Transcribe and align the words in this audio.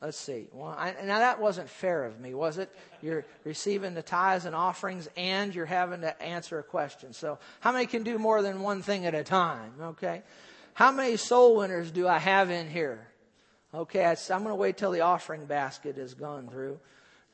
Let's 0.00 0.16
see. 0.16 0.48
Well, 0.52 0.74
I, 0.78 0.94
now 1.04 1.18
that 1.18 1.40
wasn't 1.40 1.68
fair 1.68 2.04
of 2.04 2.18
me, 2.18 2.32
was 2.32 2.56
it? 2.56 2.74
You're 3.02 3.26
receiving 3.44 3.92
the 3.92 4.02
tithes 4.02 4.46
and 4.46 4.54
offerings 4.54 5.10
and 5.14 5.54
you're 5.54 5.66
having 5.66 6.00
to 6.00 6.22
answer 6.22 6.58
a 6.58 6.62
question. 6.62 7.12
So 7.12 7.38
how 7.60 7.72
many 7.72 7.84
can 7.84 8.02
do 8.02 8.18
more 8.18 8.40
than 8.40 8.62
one 8.62 8.80
thing 8.80 9.04
at 9.04 9.14
a 9.14 9.22
time? 9.22 9.72
Okay. 9.80 10.22
How 10.72 10.90
many 10.90 11.18
soul 11.18 11.56
winners 11.56 11.90
do 11.90 12.08
I 12.08 12.16
have 12.18 12.50
in 12.50 12.70
here? 12.70 13.08
Okay. 13.74 14.06
I, 14.06 14.16
I'm 14.30 14.42
going 14.42 14.46
to 14.46 14.54
wait 14.54 14.78
till 14.78 14.90
the 14.90 15.02
offering 15.02 15.44
basket 15.44 15.98
is 15.98 16.14
gone 16.14 16.48
through. 16.48 16.80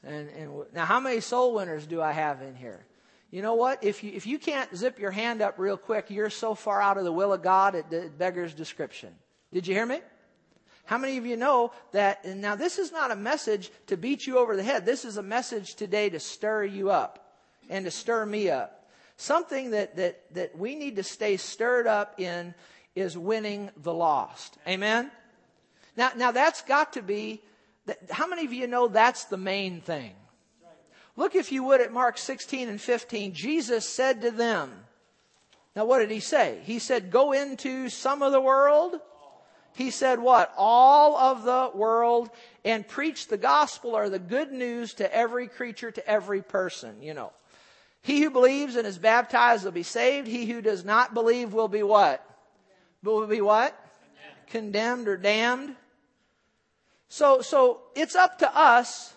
And, 0.02 0.28
and 0.30 0.52
now 0.74 0.86
how 0.86 0.98
many 0.98 1.20
soul 1.20 1.54
winners 1.54 1.86
do 1.86 2.02
I 2.02 2.10
have 2.10 2.42
in 2.42 2.56
here? 2.56 2.84
You 3.30 3.42
know 3.42 3.54
what? 3.54 3.84
If 3.84 4.02
you, 4.02 4.10
if 4.12 4.26
you 4.26 4.40
can't 4.40 4.74
zip 4.76 4.98
your 4.98 5.12
hand 5.12 5.40
up 5.40 5.58
real 5.58 5.76
quick, 5.76 6.10
you're 6.10 6.30
so 6.30 6.56
far 6.56 6.82
out 6.82 6.98
of 6.98 7.04
the 7.04 7.12
will 7.12 7.32
of 7.32 7.42
God, 7.42 7.76
it, 7.76 7.92
it 7.92 8.18
beggars 8.18 8.54
description. 8.54 9.14
Did 9.52 9.68
you 9.68 9.74
hear 9.74 9.86
me? 9.86 10.00
How 10.86 10.98
many 10.98 11.18
of 11.18 11.26
you 11.26 11.36
know 11.36 11.72
that? 11.92 12.24
And 12.24 12.40
now, 12.40 12.54
this 12.54 12.78
is 12.78 12.92
not 12.92 13.10
a 13.10 13.16
message 13.16 13.70
to 13.88 13.96
beat 13.96 14.26
you 14.26 14.38
over 14.38 14.56
the 14.56 14.62
head. 14.62 14.86
This 14.86 15.04
is 15.04 15.16
a 15.16 15.22
message 15.22 15.74
today 15.74 16.08
to 16.10 16.20
stir 16.20 16.64
you 16.64 16.90
up 16.90 17.34
and 17.68 17.84
to 17.84 17.90
stir 17.90 18.24
me 18.24 18.48
up. 18.50 18.88
Something 19.16 19.70
that, 19.72 19.96
that, 19.96 20.22
that 20.34 20.56
we 20.56 20.74
need 20.74 20.96
to 20.96 21.02
stay 21.02 21.36
stirred 21.36 21.86
up 21.86 22.20
in 22.20 22.54
is 22.94 23.18
winning 23.18 23.70
the 23.82 23.92
lost. 23.92 24.58
Amen? 24.66 25.10
Now, 25.96 26.12
now 26.16 26.30
that's 26.30 26.62
got 26.62 26.92
to 26.94 27.02
be, 27.02 27.42
how 28.10 28.26
many 28.26 28.44
of 28.44 28.52
you 28.52 28.66
know 28.66 28.88
that's 28.88 29.24
the 29.24 29.36
main 29.36 29.80
thing? 29.80 30.12
Look, 31.16 31.34
if 31.34 31.50
you 31.50 31.64
would, 31.64 31.80
at 31.80 31.92
Mark 31.92 32.18
16 32.18 32.68
and 32.68 32.80
15. 32.80 33.32
Jesus 33.32 33.88
said 33.88 34.20
to 34.20 34.30
them, 34.30 34.70
Now, 35.74 35.86
what 35.86 35.98
did 35.98 36.10
he 36.10 36.20
say? 36.20 36.60
He 36.64 36.78
said, 36.78 37.10
Go 37.10 37.32
into 37.32 37.88
some 37.88 38.22
of 38.22 38.32
the 38.32 38.40
world. 38.40 39.00
He 39.76 39.90
said, 39.90 40.20
What? 40.20 40.54
All 40.56 41.18
of 41.18 41.44
the 41.44 41.70
world 41.74 42.30
and 42.64 42.88
preach 42.88 43.28
the 43.28 43.36
gospel 43.36 43.94
or 43.94 44.08
the 44.08 44.18
good 44.18 44.50
news 44.50 44.94
to 44.94 45.14
every 45.14 45.48
creature, 45.48 45.90
to 45.90 46.08
every 46.08 46.40
person, 46.40 47.02
you 47.02 47.12
know. 47.12 47.30
He 48.00 48.22
who 48.22 48.30
believes 48.30 48.76
and 48.76 48.86
is 48.86 48.96
baptized 48.96 49.64
will 49.64 49.72
be 49.72 49.82
saved. 49.82 50.28
He 50.28 50.46
who 50.46 50.62
does 50.62 50.82
not 50.82 51.12
believe 51.12 51.52
will 51.52 51.68
be 51.68 51.82
what? 51.82 52.24
Will 53.02 53.26
be 53.26 53.42
what? 53.42 53.78
Condemned, 54.48 55.04
Condemned 55.04 55.08
or 55.08 55.16
damned. 55.18 55.76
So, 57.10 57.42
so 57.42 57.82
it's 57.94 58.16
up 58.16 58.38
to 58.38 58.56
us 58.56 59.12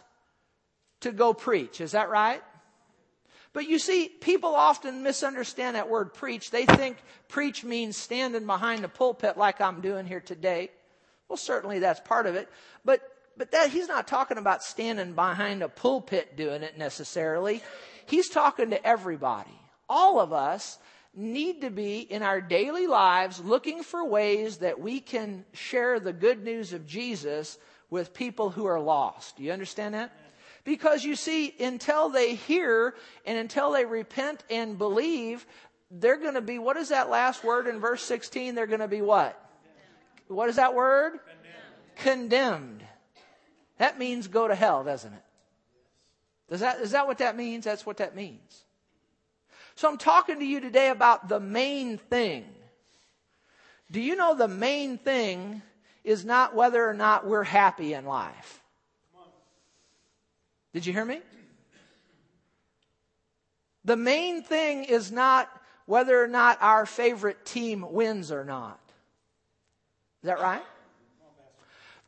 to 0.99 1.13
go 1.13 1.33
preach. 1.33 1.79
Is 1.79 1.93
that 1.93 2.09
right? 2.09 2.43
But 3.53 3.67
you 3.67 3.79
see, 3.79 4.07
people 4.07 4.53
often 4.53 5.01
misunderstand 5.01 5.75
that 5.75 5.89
word 5.89 6.13
preach. 6.13 6.51
They 6.51 6.65
think 6.65 6.97
preach 7.27 7.63
means 7.63 7.97
standing 7.97 8.45
behind 8.45 8.83
the 8.83 8.89
pulpit 8.89 9.37
like 9.37 9.59
I'm 9.59 9.81
doing 9.81 10.05
here 10.05 10.19
today. 10.19 10.69
Well, 11.27 11.37
certainly 11.37 11.79
that's 11.79 11.99
part 12.01 12.27
of 12.27 12.35
it. 12.35 12.47
But, 12.85 13.01
but 13.37 13.51
that, 13.51 13.69
he's 13.69 13.87
not 13.87 14.07
talking 14.07 14.37
about 14.37 14.63
standing 14.63 15.13
behind 15.13 15.63
a 15.63 15.69
pulpit 15.69 16.37
doing 16.37 16.61
it 16.61 16.77
necessarily. 16.77 17.63
He's 18.05 18.29
talking 18.29 18.69
to 18.71 18.85
everybody. 18.85 19.59
All 19.87 20.19
of 20.19 20.31
us 20.31 20.77
need 21.15 21.61
to 21.61 21.71
be 21.71 21.99
in 21.99 22.21
our 22.21 22.41
daily 22.41 22.85
lives 22.85 23.39
looking 23.43 23.81
for 23.81 24.05
ways 24.05 24.57
that 24.57 24.79
we 24.79 24.99
can 24.99 25.43
share 25.53 25.99
the 25.99 26.13
good 26.13 26.43
news 26.43 26.73
of 26.73 26.85
Jesus 26.85 27.57
with 27.89 28.13
people 28.13 28.51
who 28.51 28.65
are 28.65 28.79
lost. 28.79 29.37
Do 29.37 29.43
you 29.43 29.51
understand 29.51 29.95
that? 29.95 30.11
Because 30.69 31.03
you 31.03 31.15
see, 31.15 31.55
until 31.59 32.09
they 32.09 32.35
hear 32.35 32.93
and 33.25 33.39
until 33.39 33.71
they 33.71 33.85
repent 33.85 34.43
and 34.51 34.77
believe, 34.77 35.47
they're 35.89 36.19
going 36.19 36.35
to 36.35 36.41
be, 36.41 36.59
what 36.59 36.77
is 36.77 36.89
that 36.89 37.09
last 37.09 37.43
word 37.43 37.65
in 37.65 37.79
verse 37.79 38.03
16? 38.03 38.53
They're 38.53 38.67
going 38.67 38.79
to 38.79 38.87
be 38.87 39.01
what? 39.01 39.43
What 40.27 40.47
is 40.47 40.57
that 40.57 40.75
word? 40.75 41.13
Condemned. 41.95 42.29
Condemned. 42.29 42.83
That 43.79 43.97
means 43.97 44.27
go 44.27 44.47
to 44.47 44.53
hell, 44.53 44.83
doesn't 44.83 45.11
it? 45.11 45.23
Does 46.51 46.59
that, 46.59 46.81
is 46.81 46.91
that 46.91 47.07
what 47.07 47.17
that 47.17 47.35
means? 47.35 47.65
That's 47.65 47.83
what 47.83 47.97
that 47.97 48.15
means. 48.15 48.63
So 49.73 49.89
I'm 49.89 49.97
talking 49.97 50.37
to 50.37 50.45
you 50.45 50.59
today 50.59 50.89
about 50.89 51.29
the 51.29 51.39
main 51.39 51.97
thing. 51.97 52.45
Do 53.89 53.99
you 53.99 54.15
know 54.15 54.35
the 54.35 54.47
main 54.47 54.99
thing 54.99 55.63
is 56.03 56.23
not 56.23 56.53
whether 56.53 56.87
or 56.87 56.93
not 56.93 57.25
we're 57.25 57.43
happy 57.43 57.95
in 57.95 58.05
life? 58.05 58.61
Did 60.73 60.85
you 60.85 60.93
hear 60.93 61.05
me? 61.05 61.21
The 63.85 63.95
main 63.95 64.43
thing 64.43 64.83
is 64.83 65.11
not 65.11 65.49
whether 65.85 66.21
or 66.21 66.27
not 66.27 66.59
our 66.61 66.85
favorite 66.85 67.45
team 67.45 67.83
wins 67.91 68.31
or 68.31 68.43
not. 68.43 68.79
Is 70.21 70.27
that 70.27 70.39
right? 70.39 70.61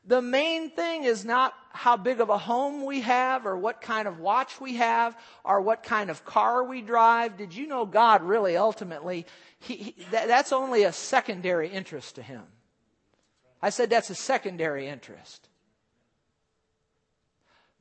The 0.06 0.22
main 0.22 0.70
thing 0.70 1.04
is 1.04 1.24
not 1.24 1.54
how 1.72 1.96
big 1.96 2.22
of 2.22 2.30
a 2.30 2.38
home 2.38 2.86
we 2.86 3.02
have 3.02 3.46
or 3.46 3.56
what 3.56 3.82
kind 3.82 4.08
of 4.08 4.20
watch 4.20 4.60
we 4.60 4.76
have 4.76 5.18
or 5.44 5.62
what 5.62 5.84
kind 5.84 6.10
of 6.10 6.26
car 6.26 6.64
we 6.64 6.82
drive. 6.82 7.38
Did 7.38 7.56
you 7.56 7.68
know 7.68 7.86
God 7.86 8.24
really 8.24 8.58
ultimately, 8.58 9.26
he, 9.60 9.76
he, 9.76 9.96
that, 10.12 10.28
that's 10.28 10.52
only 10.52 10.84
a 10.84 10.92
secondary 10.92 11.70
interest 11.70 12.16
to 12.16 12.22
him. 12.22 12.44
I 13.62 13.70
said 13.70 13.90
that's 13.90 14.10
a 14.10 14.16
secondary 14.16 14.88
interest. 14.88 15.48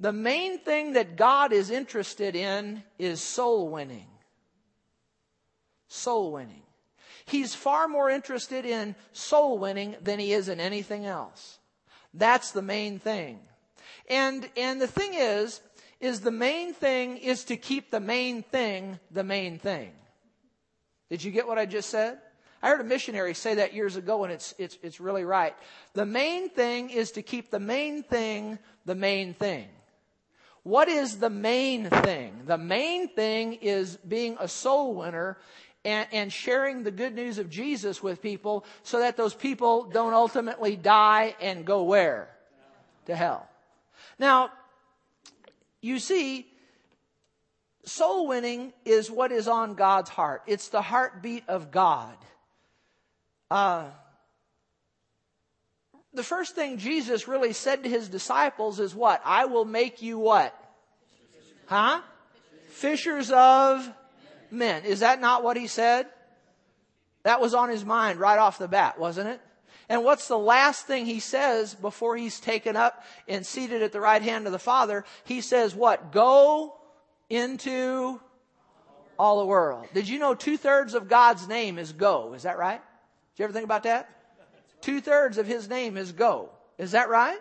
The 0.00 0.12
main 0.12 0.59
thing 0.59 0.94
that 0.94 1.16
God 1.16 1.53
is 1.53 1.71
interested 1.71 2.34
in 2.34 2.83
is 2.99 3.21
soul 3.21 3.69
winning. 3.69 4.06
Soul 5.88 6.33
winning. 6.33 6.62
He's 7.27 7.55
far 7.55 7.87
more 7.87 8.09
interested 8.09 8.65
in 8.65 8.97
soul 9.12 9.59
winning 9.59 9.97
than 10.03 10.19
he 10.19 10.33
is 10.33 10.49
in 10.49 10.59
anything 10.59 11.05
else. 11.05 11.59
That's 12.15 12.50
the 12.50 12.62
main 12.62 12.99
thing. 12.99 13.41
And, 14.09 14.49
and 14.56 14.81
the 14.81 14.87
thing 14.87 15.12
is, 15.15 15.60
is 16.00 16.21
the 16.21 16.31
main 16.31 16.72
thing 16.72 17.19
is 17.19 17.44
to 17.44 17.56
keep 17.56 17.91
the 17.91 18.00
main 18.00 18.43
thing 18.43 18.99
the 19.10 19.22
main 19.22 19.59
thing. 19.59 19.93
Did 21.10 21.22
you 21.22 21.31
get 21.31 21.47
what 21.47 21.59
I 21.59 21.66
just 21.66 21.91
said? 21.91 22.19
I 22.62 22.69
heard 22.69 22.81
a 22.81 22.84
missionary 22.84 23.34
say 23.34 23.56
that 23.56 23.75
years 23.75 23.97
ago 23.97 24.25
and 24.25 24.33
it's, 24.33 24.55
it's, 24.59 24.78
it's 24.83 24.99
really 25.00 25.25
right. 25.25 25.55
The 25.93 26.06
main 26.06 26.49
thing 26.49 26.89
is 26.89 27.12
to 27.12 27.22
keep 27.22 27.50
the 27.50 27.60
main 27.60 28.03
thing 28.03 28.59
the 28.87 28.94
main 28.94 29.34
thing. 29.34 29.69
What 30.62 30.88
is 30.88 31.19
the 31.19 31.31
main 31.31 31.88
thing? 31.88 32.43
The 32.47 32.59
main 32.59 33.09
thing 33.09 33.54
is 33.54 33.97
being 33.97 34.37
a 34.38 34.48
soul 34.48 34.94
winner 34.94 35.38
and, 35.84 36.06
and, 36.12 36.32
sharing 36.32 36.82
the 36.82 36.91
good 36.91 37.15
news 37.15 37.38
of 37.38 37.48
Jesus 37.48 38.03
with 38.03 38.21
people 38.21 38.66
so 38.82 38.98
that 38.98 39.16
those 39.16 39.32
people 39.32 39.84
don't 39.84 40.12
ultimately 40.12 40.76
die 40.76 41.34
and 41.41 41.65
go 41.65 41.84
where? 41.84 42.28
To 43.06 43.16
hell. 43.16 43.48
Now, 44.19 44.50
you 45.81 45.98
see, 45.98 46.47
soul 47.84 48.28
winning 48.28 48.75
is 48.84 49.10
what 49.10 49.32
is 49.32 49.48
on 49.48 49.75
God's 49.75 50.10
heart. 50.10 50.42
It's 50.47 50.69
the 50.69 50.82
heartbeat 50.82 51.44
of 51.48 51.71
God. 51.71 52.16
Uh, 53.50 53.84
the 56.12 56.22
first 56.22 56.54
thing 56.54 56.78
Jesus 56.78 57.28
really 57.28 57.53
said 57.53 57.84
to 57.84 57.88
his 57.88 58.09
disciples 58.09 58.81
is 58.81 58.94
what? 58.94 59.22
I 59.25 59.44
will 59.44 59.65
make 59.65 60.03
you 60.03 60.19
what? 60.19 60.54
Huh? 61.66 62.00
Fishers 62.69 63.31
of 63.31 63.88
men. 64.50 64.84
Is 64.84 65.00
that 65.00 65.21
not 65.21 65.44
what 65.44 65.56
he 65.56 65.66
said? 65.66 66.06
That 67.22 67.41
was 67.41 67.54
on 67.54 67.69
his 67.69 67.84
mind 67.84 68.19
right 68.19 68.38
off 68.38 68.59
the 68.59 68.69
bat, 68.69 68.98
wasn't 68.98 69.28
it? 69.28 69.41
And 69.88 70.04
what's 70.04 70.28
the 70.28 70.38
last 70.38 70.87
thing 70.87 71.04
he 71.04 71.21
says 71.21 71.75
before 71.75 72.16
he's 72.16 72.41
taken 72.41 72.77
up 72.77 73.04
and 73.28 73.44
seated 73.44 73.82
at 73.82 73.92
the 73.92 74.00
right 74.00 74.22
hand 74.22 74.47
of 74.47 74.53
the 74.53 74.59
Father? 74.59 75.04
He 75.25 75.41
says, 75.41 75.75
what? 75.75 76.12
Go 76.12 76.77
into 77.28 78.21
all 79.19 79.41
the 79.41 79.47
world. 79.47 79.87
Did 79.92 80.09
you 80.09 80.19
know 80.19 80.34
two 80.34 80.56
thirds 80.56 80.94
of 80.94 81.09
God's 81.09 81.47
name 81.47 81.78
is 81.78 81.92
go? 81.92 82.34
Is 82.34 82.44
that 82.44 82.56
right? 82.56 82.81
Did 82.81 83.38
you 83.38 83.44
ever 83.44 83.53
think 83.53 83.65
about 83.65 83.82
that? 83.82 84.09
Two 84.81 85.01
thirds 85.01 85.39
of 85.39 85.47
his 85.47 85.69
name 85.69 85.97
is 85.97 86.13
go. 86.13 86.51
Is 86.79 86.93
that 86.93 87.09
right? 87.09 87.39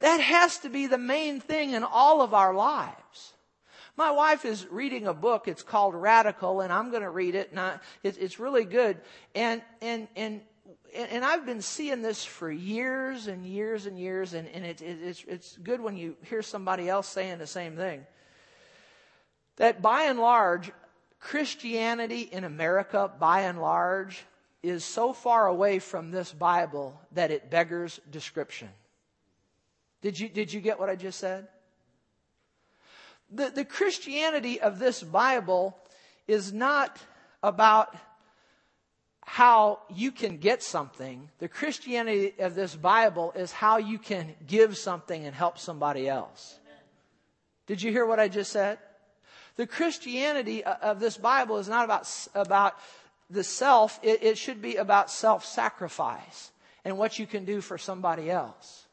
That 0.00 0.20
has 0.20 0.58
to 0.58 0.68
be 0.68 0.86
the 0.86 0.98
main 0.98 1.40
thing 1.40 1.72
in 1.72 1.84
all 1.84 2.22
of 2.22 2.34
our 2.34 2.54
lives. 2.54 3.34
My 3.96 4.10
wife 4.10 4.44
is 4.44 4.66
reading 4.70 5.06
a 5.06 5.14
book. 5.14 5.46
It's 5.46 5.62
called 5.62 5.94
Radical, 5.94 6.62
and 6.62 6.72
I'm 6.72 6.90
going 6.90 7.02
to 7.02 7.10
read 7.10 7.34
it. 7.34 7.50
And 7.50 7.60
I, 7.60 7.78
it, 8.02 8.16
it's 8.18 8.40
really 8.40 8.64
good. 8.64 9.00
And 9.34 9.62
and 9.82 10.08
and 10.16 10.40
and 10.94 11.24
I've 11.24 11.44
been 11.44 11.60
seeing 11.60 12.02
this 12.02 12.24
for 12.24 12.50
years 12.50 13.26
and 13.26 13.44
years 13.44 13.86
and 13.86 13.98
years. 13.98 14.32
And 14.32 14.48
and 14.48 14.64
it, 14.64 14.80
it, 14.80 14.98
it's 15.02 15.24
it's 15.28 15.58
good 15.58 15.80
when 15.80 15.96
you 15.96 16.16
hear 16.24 16.42
somebody 16.42 16.88
else 16.88 17.06
saying 17.06 17.38
the 17.38 17.46
same 17.46 17.76
thing. 17.76 18.06
That 19.56 19.82
by 19.82 20.04
and 20.04 20.18
large, 20.18 20.72
Christianity 21.20 22.22
in 22.22 22.44
America, 22.44 23.10
by 23.20 23.42
and 23.42 23.60
large, 23.60 24.24
is 24.62 24.84
so 24.84 25.12
far 25.12 25.46
away 25.46 25.78
from 25.78 26.10
this 26.10 26.32
Bible 26.32 27.00
that 27.12 27.30
it 27.30 27.50
beggars 27.50 28.00
description. 28.10 28.68
Did 30.02 30.18
you, 30.18 30.28
did 30.28 30.52
you 30.52 30.60
get 30.60 30.78
what 30.78 30.88
I 30.88 30.96
just 30.96 31.18
said? 31.18 31.48
The, 33.30 33.50
the 33.50 33.64
Christianity 33.64 34.60
of 34.60 34.78
this 34.78 35.02
Bible 35.02 35.76
is 36.28 36.52
not 36.52 36.98
about 37.42 37.94
how 39.24 39.80
you 39.88 40.12
can 40.12 40.36
get 40.36 40.62
something. 40.62 41.28
The 41.38 41.48
Christianity 41.48 42.34
of 42.38 42.54
this 42.54 42.74
Bible 42.74 43.32
is 43.34 43.52
how 43.52 43.78
you 43.78 43.98
can 43.98 44.34
give 44.46 44.76
something 44.76 45.24
and 45.24 45.34
help 45.34 45.58
somebody 45.58 46.08
else. 46.08 46.58
Did 47.66 47.80
you 47.80 47.90
hear 47.90 48.04
what 48.04 48.20
I 48.20 48.28
just 48.28 48.52
said? 48.52 48.78
The 49.56 49.66
Christianity 49.66 50.64
of 50.64 50.98
this 50.98 51.16
Bible 51.16 51.58
is 51.58 51.68
not 51.68 51.84
about, 51.84 52.08
about 52.34 52.74
the 53.32 53.44
self, 53.44 53.98
it, 54.02 54.22
it 54.22 54.38
should 54.38 54.60
be 54.60 54.76
about 54.76 55.10
self 55.10 55.44
sacrifice 55.44 56.52
and 56.84 56.98
what 56.98 57.18
you 57.18 57.26
can 57.26 57.44
do 57.44 57.60
for 57.60 57.78
somebody 57.78 58.30
else. 58.30 58.86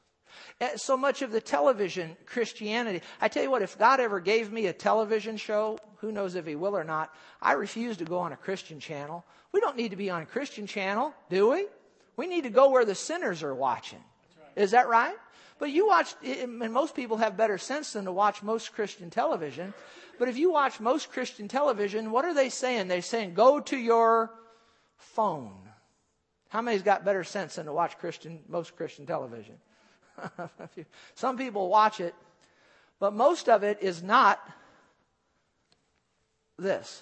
Eh, 0.62 0.75
so 0.75 0.95
much 0.95 1.21
of 1.21 1.31
the 1.31 1.41
television 1.41 2.15
Christianity, 2.25 3.01
I 3.19 3.27
tell 3.27 3.44
you 3.44 3.51
what, 3.51 3.62
if 3.62 3.77
God 3.77 4.00
ever 4.00 4.19
gave 4.19 4.51
me 4.51 4.68
a 4.68 4.74
television 4.74 5.38
show, 5.38 5.77
who 5.97 6.12
knows 6.12 6.36
if 6.36 6.45
He 6.45 6.56
will 6.56 6.75
or 6.75 6.83
not, 6.83 7.13
I 7.41 7.53
refuse 7.53 7.97
to 7.97 8.06
go 8.06 8.19
on 8.19 8.31
a 8.31 8.38
Christian 8.38 8.80
channel. 8.80 9.25
We 9.51 9.59
don't 9.59 9.75
need 9.75 9.89
to 9.89 9.97
be 9.97 10.09
on 10.09 10.21
a 10.21 10.25
Christian 10.25 10.68
channel, 10.68 11.13
do 11.30 11.50
we? 11.50 11.68
We 12.15 12.27
need 12.27 12.44
to 12.44 12.50
go 12.50 12.69
where 12.69 12.86
the 12.86 12.95
sinners 12.95 13.44
are 13.44 13.56
watching. 13.56 14.03
Right. 14.38 14.63
Is 14.63 14.71
that 14.71 14.88
right? 14.88 15.15
But 15.57 15.71
you 15.71 15.88
watch, 15.88 16.15
and 16.24 16.74
most 16.74 16.95
people 16.95 17.18
have 17.18 17.36
better 17.36 17.57
sense 17.57 17.94
than 17.94 18.06
to 18.06 18.12
watch 18.13 18.41
most 18.41 18.74
Christian 18.74 19.09
television. 19.09 19.74
But 20.19 20.27
if 20.27 20.38
you 20.38 20.51
watch 20.51 20.81
most 20.81 21.12
Christian 21.12 21.48
television, 21.48 22.12
what 22.12 22.25
are 22.25 22.33
they 22.33 22.50
saying? 22.50 22.89
They're 22.89 23.01
saying, 23.01 23.33
go 23.33 23.62
to 23.62 23.77
your 23.77 24.31
phone. 24.98 25.56
How 26.50 26.62
many's 26.62 26.83
got 26.83 27.06
better 27.06 27.24
sense 27.24 27.56
than 27.56 27.66
to 27.68 27.74
watch 27.74 27.98
Christian, 27.98 28.42
most 28.50 28.75
Christian 28.75 29.06
television? 29.06 29.56
Some 31.16 31.38
people 31.38 31.69
watch 31.69 32.01
it, 32.01 32.13
but 33.00 33.13
most 33.13 33.48
of 33.48 33.63
it 33.63 33.81
is 33.81 34.04
not 34.04 34.39
this. 36.57 37.01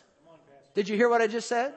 Did 0.75 0.87
you 0.87 0.95
hear 0.95 1.09
what 1.09 1.21
I 1.21 1.27
just 1.27 1.49
said? 1.49 1.73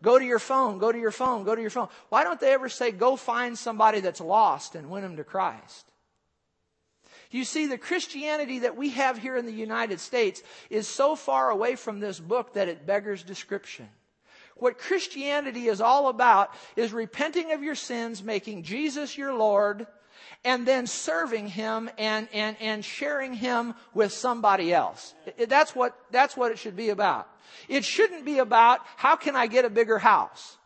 Go 0.00 0.18
to 0.18 0.24
your 0.24 0.38
phone, 0.38 0.78
go 0.78 0.90
to 0.90 0.98
your 0.98 1.10
phone, 1.10 1.44
go 1.44 1.54
to 1.54 1.60
your 1.60 1.70
phone. 1.70 1.88
Why 2.08 2.24
don't 2.24 2.40
they 2.40 2.52
ever 2.52 2.70
say, 2.70 2.90
go 2.90 3.14
find 3.16 3.58
somebody 3.58 4.00
that's 4.00 4.22
lost 4.22 4.74
and 4.74 4.90
win 4.90 5.02
them 5.02 5.16
to 5.16 5.24
Christ? 5.24 5.91
You 7.32 7.44
see, 7.44 7.66
the 7.66 7.78
Christianity 7.78 8.60
that 8.60 8.76
we 8.76 8.90
have 8.90 9.16
here 9.16 9.36
in 9.36 9.46
the 9.46 9.52
United 9.52 10.00
States 10.00 10.42
is 10.68 10.86
so 10.86 11.16
far 11.16 11.50
away 11.50 11.76
from 11.76 11.98
this 11.98 12.20
book 12.20 12.54
that 12.54 12.68
it 12.68 12.86
beggars 12.86 13.22
description. 13.22 13.88
What 14.56 14.78
Christianity 14.78 15.66
is 15.66 15.80
all 15.80 16.08
about 16.08 16.50
is 16.76 16.92
repenting 16.92 17.52
of 17.52 17.62
your 17.62 17.74
sins, 17.74 18.22
making 18.22 18.64
Jesus 18.64 19.16
your 19.16 19.34
Lord, 19.34 19.86
and 20.44 20.66
then 20.66 20.86
serving 20.86 21.48
Him 21.48 21.88
and, 21.96 22.28
and, 22.34 22.56
and 22.60 22.84
sharing 22.84 23.32
Him 23.32 23.74
with 23.94 24.12
somebody 24.12 24.72
else. 24.72 25.14
That's 25.48 25.74
what, 25.74 25.96
that's 26.10 26.36
what 26.36 26.52
it 26.52 26.58
should 26.58 26.76
be 26.76 26.90
about. 26.90 27.28
It 27.66 27.84
shouldn't 27.84 28.26
be 28.26 28.40
about 28.40 28.80
how 28.96 29.16
can 29.16 29.36
I 29.36 29.46
get 29.46 29.64
a 29.64 29.70
bigger 29.70 29.98
house? 29.98 30.58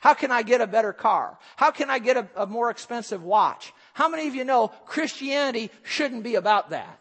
How 0.00 0.14
can 0.14 0.32
I 0.32 0.42
get 0.42 0.60
a 0.60 0.66
better 0.66 0.92
car? 0.92 1.38
How 1.56 1.70
can 1.70 1.88
I 1.88 2.00
get 2.00 2.16
a, 2.16 2.28
a 2.36 2.46
more 2.46 2.70
expensive 2.70 3.22
watch? 3.22 3.72
How 3.92 4.08
many 4.08 4.28
of 4.28 4.34
you 4.34 4.44
know 4.44 4.68
Christianity 4.86 5.70
shouldn't 5.82 6.22
be 6.22 6.34
about 6.34 6.70
that? 6.70 6.98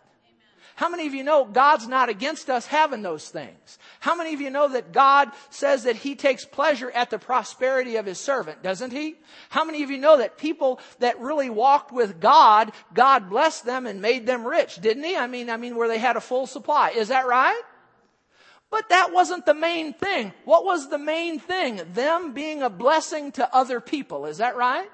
How 0.81 0.89
many 0.89 1.05
of 1.05 1.13
you 1.13 1.23
know 1.23 1.45
God's 1.45 1.87
not 1.87 2.09
against 2.09 2.49
us 2.49 2.65
having 2.65 3.03
those 3.03 3.29
things? 3.29 3.77
How 3.99 4.15
many 4.15 4.33
of 4.33 4.41
you 4.41 4.49
know 4.49 4.67
that 4.69 4.91
God 4.91 5.29
says 5.51 5.83
that 5.83 5.95
He 5.95 6.15
takes 6.15 6.43
pleasure 6.43 6.89
at 6.89 7.11
the 7.11 7.19
prosperity 7.19 7.97
of 7.97 8.07
His 8.07 8.19
servant, 8.19 8.63
doesn't 8.63 8.91
He? 8.91 9.15
How 9.49 9.63
many 9.63 9.83
of 9.83 9.91
you 9.91 9.99
know 9.99 10.17
that 10.17 10.39
people 10.39 10.79
that 10.97 11.19
really 11.19 11.51
walked 11.51 11.91
with 11.91 12.19
God, 12.19 12.71
God 12.95 13.29
blessed 13.29 13.63
them 13.63 13.85
and 13.85 14.01
made 14.01 14.25
them 14.25 14.43
rich, 14.43 14.77
didn't 14.77 15.03
He? 15.03 15.15
I 15.15 15.27
mean, 15.27 15.51
I 15.51 15.57
mean, 15.57 15.75
where 15.75 15.87
they 15.87 15.99
had 15.99 16.17
a 16.17 16.21
full 16.21 16.47
supply. 16.47 16.89
Is 16.91 17.09
that 17.09 17.27
right? 17.27 17.61
But 18.71 18.89
that 18.89 19.11
wasn't 19.13 19.45
the 19.45 19.53
main 19.53 19.93
thing. 19.93 20.33
What 20.45 20.65
was 20.65 20.89
the 20.89 20.97
main 20.97 21.37
thing? 21.37 21.81
Them 21.93 22.33
being 22.33 22.63
a 22.63 22.71
blessing 22.71 23.33
to 23.33 23.53
other 23.53 23.81
people. 23.81 24.25
Is 24.25 24.37
that 24.37 24.55
right? 24.55 24.89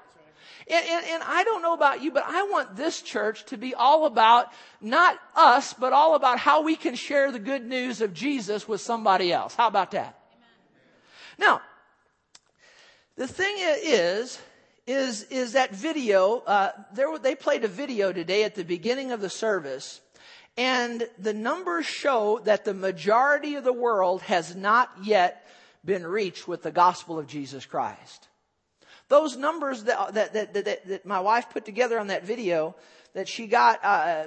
And, 0.70 0.86
and, 0.86 1.06
and, 1.06 1.22
I 1.26 1.44
don't 1.44 1.62
know 1.62 1.72
about 1.72 2.02
you, 2.02 2.12
but 2.12 2.24
I 2.26 2.42
want 2.42 2.76
this 2.76 3.00
church 3.00 3.46
to 3.46 3.56
be 3.56 3.74
all 3.74 4.04
about 4.04 4.52
not 4.82 5.18
us, 5.34 5.72
but 5.72 5.94
all 5.94 6.14
about 6.14 6.38
how 6.38 6.62
we 6.62 6.76
can 6.76 6.94
share 6.94 7.32
the 7.32 7.38
good 7.38 7.64
news 7.64 8.02
of 8.02 8.12
Jesus 8.12 8.68
with 8.68 8.82
somebody 8.82 9.32
else. 9.32 9.54
How 9.54 9.66
about 9.66 9.92
that? 9.92 10.18
Now, 11.38 11.62
the 13.16 13.26
thing 13.26 13.54
is, 13.58 14.38
is, 14.86 15.22
is 15.24 15.52
that 15.52 15.74
video, 15.74 16.38
uh, 16.46 16.72
there, 16.92 17.18
they 17.18 17.34
played 17.34 17.64
a 17.64 17.68
video 17.68 18.12
today 18.12 18.44
at 18.44 18.54
the 18.54 18.64
beginning 18.64 19.12
of 19.12 19.20
the 19.20 19.30
service, 19.30 20.00
and 20.56 21.08
the 21.18 21.34
numbers 21.34 21.86
show 21.86 22.40
that 22.44 22.64
the 22.64 22.74
majority 22.74 23.54
of 23.54 23.64
the 23.64 23.72
world 23.72 24.22
has 24.22 24.54
not 24.54 24.90
yet 25.02 25.46
been 25.84 26.06
reached 26.06 26.46
with 26.46 26.62
the 26.62 26.70
gospel 26.70 27.18
of 27.18 27.26
Jesus 27.26 27.64
Christ. 27.64 28.28
Those 29.08 29.36
numbers 29.36 29.84
that, 29.84 30.14
that, 30.14 30.32
that, 30.34 30.54
that, 30.54 30.86
that 30.86 31.06
my 31.06 31.20
wife 31.20 31.50
put 31.50 31.64
together 31.64 31.98
on 31.98 32.08
that 32.08 32.24
video, 32.24 32.76
that 33.14 33.26
she 33.26 33.46
got 33.46 33.82
uh, 33.84 34.26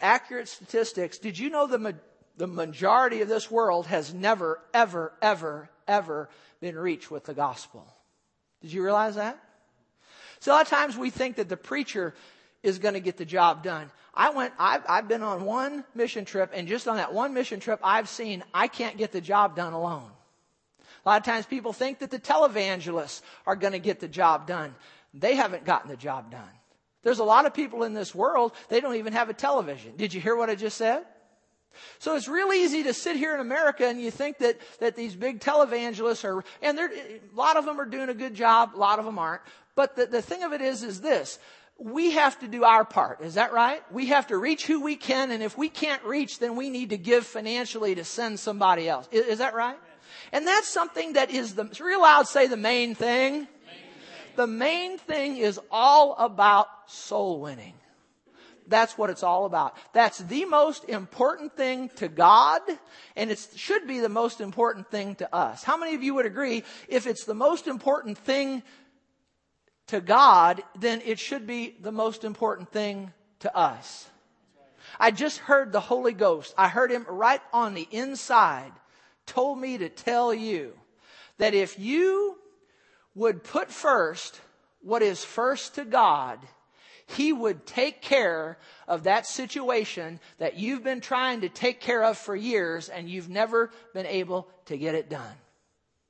accurate 0.00 0.48
statistics, 0.48 1.18
did 1.18 1.38
you 1.38 1.50
know 1.50 1.66
the, 1.66 1.78
ma- 1.78 1.92
the 2.36 2.46
majority 2.46 3.22
of 3.22 3.28
this 3.28 3.50
world 3.50 3.86
has 3.86 4.14
never, 4.14 4.60
ever, 4.72 5.12
ever, 5.20 5.68
ever 5.88 6.28
been 6.60 6.78
reached 6.78 7.10
with 7.10 7.24
the 7.24 7.34
gospel? 7.34 7.86
Did 8.62 8.72
you 8.72 8.84
realize 8.84 9.16
that? 9.16 9.38
So 10.38 10.52
a 10.52 10.54
lot 10.54 10.62
of 10.62 10.68
times 10.68 10.96
we 10.96 11.10
think 11.10 11.36
that 11.36 11.48
the 11.48 11.56
preacher 11.56 12.14
is 12.62 12.78
going 12.78 12.94
to 12.94 13.00
get 13.00 13.16
the 13.16 13.24
job 13.24 13.62
done. 13.62 13.90
I 14.14 14.30
went, 14.30 14.52
I've, 14.58 14.82
I've 14.88 15.08
been 15.08 15.22
on 15.22 15.44
one 15.44 15.84
mission 15.94 16.24
trip, 16.24 16.50
and 16.54 16.68
just 16.68 16.88
on 16.88 16.96
that 16.96 17.12
one 17.12 17.34
mission 17.34 17.60
trip, 17.60 17.80
I've 17.82 18.08
seen 18.08 18.44
I 18.54 18.68
can't 18.68 18.96
get 18.96 19.12
the 19.12 19.20
job 19.20 19.56
done 19.56 19.72
alone. 19.72 20.10
A 21.04 21.08
lot 21.08 21.20
of 21.20 21.24
times 21.24 21.46
people 21.46 21.72
think 21.72 22.00
that 22.00 22.10
the 22.10 22.18
televangelists 22.18 23.22
are 23.46 23.56
going 23.56 23.72
to 23.72 23.78
get 23.78 24.00
the 24.00 24.08
job 24.08 24.46
done. 24.46 24.74
They 25.14 25.34
haven't 25.34 25.64
gotten 25.64 25.90
the 25.90 25.96
job 25.96 26.30
done. 26.30 26.42
There's 27.02 27.18
a 27.18 27.24
lot 27.24 27.46
of 27.46 27.54
people 27.54 27.84
in 27.84 27.94
this 27.94 28.14
world, 28.14 28.52
they 28.68 28.80
don't 28.80 28.96
even 28.96 29.14
have 29.14 29.30
a 29.30 29.34
television. 29.34 29.96
Did 29.96 30.12
you 30.12 30.20
hear 30.20 30.36
what 30.36 30.50
I 30.50 30.54
just 30.54 30.76
said? 30.76 31.04
So 31.98 32.16
it's 32.16 32.28
real 32.28 32.52
easy 32.52 32.82
to 32.82 32.92
sit 32.92 33.16
here 33.16 33.32
in 33.34 33.40
America 33.40 33.86
and 33.86 34.00
you 34.00 34.10
think 34.10 34.38
that, 34.38 34.58
that 34.80 34.96
these 34.96 35.14
big 35.14 35.40
televangelists 35.40 36.24
are, 36.24 36.44
and 36.60 36.78
a 36.78 36.90
lot 37.34 37.56
of 37.56 37.64
them 37.64 37.80
are 37.80 37.86
doing 37.86 38.08
a 38.08 38.14
good 38.14 38.34
job, 38.34 38.74
a 38.74 38.76
lot 38.76 38.98
of 38.98 39.04
them 39.04 39.18
aren't. 39.18 39.42
But 39.74 39.96
the, 39.96 40.06
the 40.06 40.22
thing 40.22 40.42
of 40.42 40.52
it 40.52 40.60
is, 40.60 40.82
is 40.82 41.00
this. 41.00 41.38
We 41.78 42.10
have 42.10 42.38
to 42.40 42.48
do 42.48 42.64
our 42.64 42.84
part. 42.84 43.22
Is 43.22 43.34
that 43.34 43.52
right? 43.54 43.82
We 43.90 44.06
have 44.06 44.26
to 44.26 44.36
reach 44.36 44.66
who 44.66 44.82
we 44.82 44.96
can, 44.96 45.30
and 45.30 45.42
if 45.42 45.56
we 45.56 45.70
can't 45.70 46.02
reach, 46.04 46.38
then 46.38 46.56
we 46.56 46.68
need 46.68 46.90
to 46.90 46.98
give 46.98 47.24
financially 47.24 47.94
to 47.94 48.04
send 48.04 48.38
somebody 48.38 48.86
else. 48.86 49.08
Is, 49.10 49.26
is 49.26 49.38
that 49.38 49.54
right? 49.54 49.78
And 50.32 50.46
that's 50.46 50.68
something 50.68 51.14
that 51.14 51.30
is 51.30 51.54
the, 51.54 51.64
real 51.80 52.02
loud 52.02 52.28
say 52.28 52.46
the 52.46 52.56
main 52.56 52.94
thing. 52.94 53.48
The 54.36 54.46
main 54.46 54.96
thing 54.98 55.36
is 55.36 55.60
all 55.70 56.14
about 56.18 56.68
soul 56.86 57.40
winning. 57.40 57.74
That's 58.66 58.96
what 58.96 59.10
it's 59.10 59.24
all 59.24 59.46
about. 59.46 59.76
That's 59.92 60.18
the 60.18 60.44
most 60.44 60.88
important 60.88 61.56
thing 61.56 61.88
to 61.96 62.08
God, 62.08 62.62
and 63.16 63.30
it 63.30 63.44
should 63.56 63.88
be 63.88 63.98
the 63.98 64.08
most 64.08 64.40
important 64.40 64.88
thing 64.90 65.16
to 65.16 65.34
us. 65.34 65.64
How 65.64 65.76
many 65.76 65.96
of 65.96 66.04
you 66.04 66.14
would 66.14 66.26
agree 66.26 66.62
if 66.88 67.08
it's 67.08 67.24
the 67.24 67.34
most 67.34 67.66
important 67.66 68.16
thing 68.16 68.62
to 69.88 70.00
God, 70.00 70.62
then 70.78 71.02
it 71.04 71.18
should 71.18 71.48
be 71.48 71.76
the 71.80 71.90
most 71.90 72.22
important 72.22 72.70
thing 72.70 73.12
to 73.40 73.54
us? 73.56 74.08
I 75.00 75.10
just 75.10 75.38
heard 75.38 75.72
the 75.72 75.80
Holy 75.80 76.12
Ghost. 76.12 76.54
I 76.56 76.68
heard 76.68 76.92
him 76.92 77.04
right 77.08 77.40
on 77.52 77.74
the 77.74 77.88
inside 77.90 78.72
told 79.30 79.60
me 79.60 79.78
to 79.78 79.88
tell 79.88 80.34
you 80.34 80.72
that 81.38 81.54
if 81.54 81.78
you 81.78 82.36
would 83.14 83.44
put 83.44 83.70
first 83.70 84.40
what 84.82 85.02
is 85.02 85.24
first 85.24 85.76
to 85.76 85.84
God, 85.84 86.40
He 87.06 87.32
would 87.32 87.64
take 87.64 88.02
care 88.02 88.58
of 88.88 89.04
that 89.04 89.26
situation 89.26 90.18
that 90.38 90.56
you've 90.56 90.82
been 90.82 91.00
trying 91.00 91.42
to 91.42 91.48
take 91.48 91.80
care 91.80 92.02
of 92.02 92.18
for 92.18 92.34
years 92.34 92.88
and 92.88 93.08
you've 93.08 93.28
never 93.28 93.70
been 93.94 94.06
able 94.06 94.48
to 94.66 94.76
get 94.76 94.96
it 94.96 95.08
done. 95.08 95.36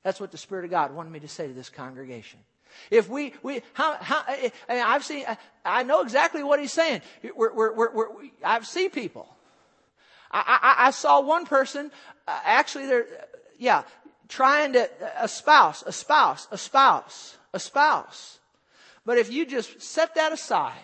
That's 0.03 0.19
what 0.19 0.31
the 0.31 0.39
Spirit 0.39 0.65
of 0.65 0.71
God 0.71 0.95
wanted 0.95 1.13
me 1.13 1.21
to 1.21 1.29
say 1.29 1.47
to 1.47 1.53
this 1.53 1.69
congregation. 1.69 2.41
If 2.91 3.09
we, 3.09 3.35
we, 3.43 3.61
how, 3.75 3.97
how, 4.01 4.23
I 4.27 4.53
mean, 4.69 4.83
I've 4.83 5.05
seen, 5.05 5.25
I 5.65 5.83
know 5.83 6.01
exactly 6.01 6.43
what 6.43 6.59
he's 6.59 6.73
saying. 6.73 7.03
We're, 7.37 7.53
we're, 7.53 7.93
we're, 7.93 8.09
I've 8.43 8.67
seen 8.67 8.91
people 8.91 9.29
I, 10.31 10.77
I, 10.79 10.87
I 10.89 10.91
saw 10.91 11.21
one 11.21 11.47
person, 11.47 11.91
uh, 12.27 12.41
actually, 12.45 12.87
they're, 12.87 13.07
yeah, 13.59 13.83
trying 14.29 14.75
to, 14.75 14.89
a 15.19 15.29
spouse, 15.29 15.83
a 15.87 15.93
spouse, 15.93 16.47
a 16.51 16.59
spouse, 16.59 17.37
a 17.53 17.59
spouse. 17.59 18.39
But 19.05 19.19
if 19.19 19.33
you 19.33 19.45
just 19.45 19.83
set 19.83 20.15
that 20.15 20.33
aside 20.33 20.79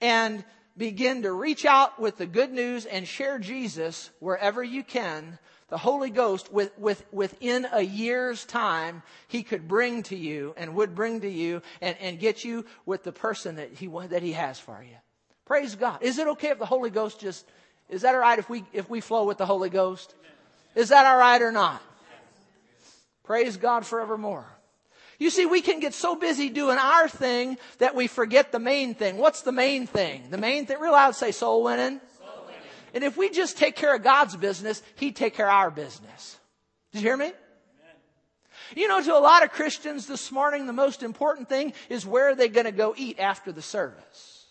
and 0.00 0.44
begin 0.76 1.22
to 1.22 1.32
reach 1.32 1.64
out 1.64 2.00
with 2.00 2.16
the 2.16 2.26
good 2.26 2.52
news 2.52 2.86
and 2.86 3.06
share 3.06 3.38
Jesus 3.38 4.10
wherever 4.20 4.62
you 4.62 4.82
can, 4.82 5.38
the 5.68 5.78
Holy 5.78 6.08
Ghost, 6.10 6.50
with, 6.52 6.76
with, 6.78 7.04
within 7.12 7.66
a 7.72 7.82
year's 7.82 8.44
time, 8.46 9.02
He 9.28 9.42
could 9.42 9.68
bring 9.68 10.02
to 10.04 10.16
you 10.16 10.54
and 10.56 10.74
would 10.74 10.94
bring 10.94 11.20
to 11.20 11.28
you 11.28 11.62
and, 11.80 11.96
and 12.00 12.18
get 12.18 12.42
you 12.44 12.64
with 12.86 13.04
the 13.04 13.12
person 13.12 13.56
that 13.56 13.72
He, 13.74 13.86
that 13.86 14.22
he 14.22 14.32
has 14.32 14.58
for 14.58 14.82
you. 14.82 14.96
Praise 15.44 15.74
God. 15.74 16.02
Is 16.02 16.18
it 16.18 16.26
okay 16.28 16.48
if 16.48 16.58
the 16.58 16.66
Holy 16.66 16.90
Ghost 16.90 17.20
just 17.20 17.46
is 17.88 18.02
that 18.02 18.14
all 18.14 18.20
right 18.20 18.38
if 18.38 18.48
we, 18.50 18.64
if 18.72 18.90
we 18.90 19.00
flow 19.00 19.24
with 19.24 19.38
the 19.38 19.46
Holy 19.46 19.70
Ghost? 19.70 20.14
Is 20.74 20.90
that 20.90 21.06
all 21.06 21.16
right 21.16 21.40
or 21.40 21.52
not? 21.52 21.82
Praise 23.24 23.56
God 23.56 23.84
forevermore. 23.84 24.46
You 25.18 25.30
see, 25.30 25.46
we 25.46 25.60
can 25.60 25.80
get 25.80 25.94
so 25.94 26.14
busy 26.14 26.48
doing 26.48 26.78
our 26.78 27.08
thing 27.08 27.58
that 27.78 27.94
we 27.94 28.06
forget 28.06 28.52
the 28.52 28.60
main 28.60 28.94
thing. 28.94 29.16
What's 29.16 29.42
the 29.42 29.52
main 29.52 29.86
thing? 29.86 30.30
The 30.30 30.38
main 30.38 30.64
thing, 30.64 30.78
real 30.78 30.92
loud 30.92 31.16
say 31.16 31.32
soul 31.32 31.64
winning. 31.64 32.00
Soul 32.16 32.44
winning. 32.46 32.60
And 32.94 33.04
if 33.04 33.16
we 33.16 33.28
just 33.30 33.58
take 33.58 33.74
care 33.74 33.94
of 33.94 34.04
God's 34.04 34.36
business, 34.36 34.82
He'd 34.94 35.16
take 35.16 35.34
care 35.34 35.48
of 35.48 35.54
our 35.54 35.70
business. 35.70 36.38
Did 36.92 37.02
you 37.02 37.08
hear 37.08 37.16
me? 37.16 37.26
Amen. 37.26 37.34
You 38.76 38.86
know, 38.86 39.02
to 39.02 39.16
a 39.16 39.18
lot 39.18 39.42
of 39.42 39.50
Christians 39.50 40.06
this 40.06 40.30
morning, 40.30 40.66
the 40.66 40.72
most 40.72 41.02
important 41.02 41.48
thing 41.48 41.72
is 41.88 42.06
where 42.06 42.28
are 42.28 42.34
they 42.36 42.48
going 42.48 42.66
to 42.66 42.72
go 42.72 42.94
eat 42.96 43.18
after 43.18 43.50
the 43.50 43.62
service. 43.62 44.46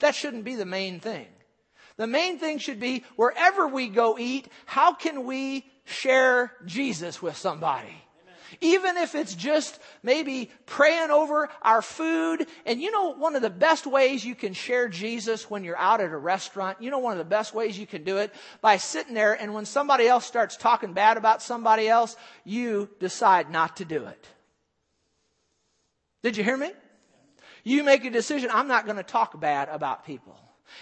That 0.00 0.16
shouldn't 0.16 0.44
be 0.44 0.56
the 0.56 0.66
main 0.66 0.98
thing. 0.98 1.28
The 2.02 2.08
main 2.08 2.40
thing 2.40 2.58
should 2.58 2.80
be 2.80 3.04
wherever 3.14 3.68
we 3.68 3.86
go 3.86 4.18
eat, 4.18 4.48
how 4.66 4.92
can 4.92 5.24
we 5.24 5.64
share 5.84 6.50
Jesus 6.66 7.22
with 7.22 7.36
somebody? 7.36 7.94
Even 8.60 8.96
if 8.96 9.14
it's 9.14 9.36
just 9.36 9.78
maybe 10.02 10.50
praying 10.66 11.12
over 11.12 11.48
our 11.62 11.80
food. 11.80 12.48
And 12.66 12.82
you 12.82 12.90
know, 12.90 13.10
one 13.10 13.36
of 13.36 13.42
the 13.42 13.50
best 13.50 13.86
ways 13.86 14.24
you 14.24 14.34
can 14.34 14.52
share 14.52 14.88
Jesus 14.88 15.48
when 15.48 15.62
you're 15.62 15.78
out 15.78 16.00
at 16.00 16.10
a 16.10 16.16
restaurant, 16.16 16.82
you 16.82 16.90
know, 16.90 16.98
one 16.98 17.12
of 17.12 17.18
the 17.18 17.24
best 17.24 17.54
ways 17.54 17.78
you 17.78 17.86
can 17.86 18.02
do 18.02 18.16
it 18.16 18.34
by 18.60 18.78
sitting 18.78 19.14
there 19.14 19.40
and 19.40 19.54
when 19.54 19.64
somebody 19.64 20.08
else 20.08 20.26
starts 20.26 20.56
talking 20.56 20.94
bad 20.94 21.16
about 21.16 21.40
somebody 21.40 21.88
else, 21.88 22.16
you 22.42 22.90
decide 22.98 23.48
not 23.48 23.76
to 23.76 23.84
do 23.84 24.06
it. 24.06 24.26
Did 26.24 26.36
you 26.36 26.42
hear 26.42 26.56
me? 26.56 26.72
You 27.62 27.84
make 27.84 28.04
a 28.04 28.10
decision, 28.10 28.50
I'm 28.52 28.66
not 28.66 28.86
going 28.86 28.96
to 28.96 29.04
talk 29.04 29.38
bad 29.38 29.68
about 29.68 30.04
people. 30.04 30.36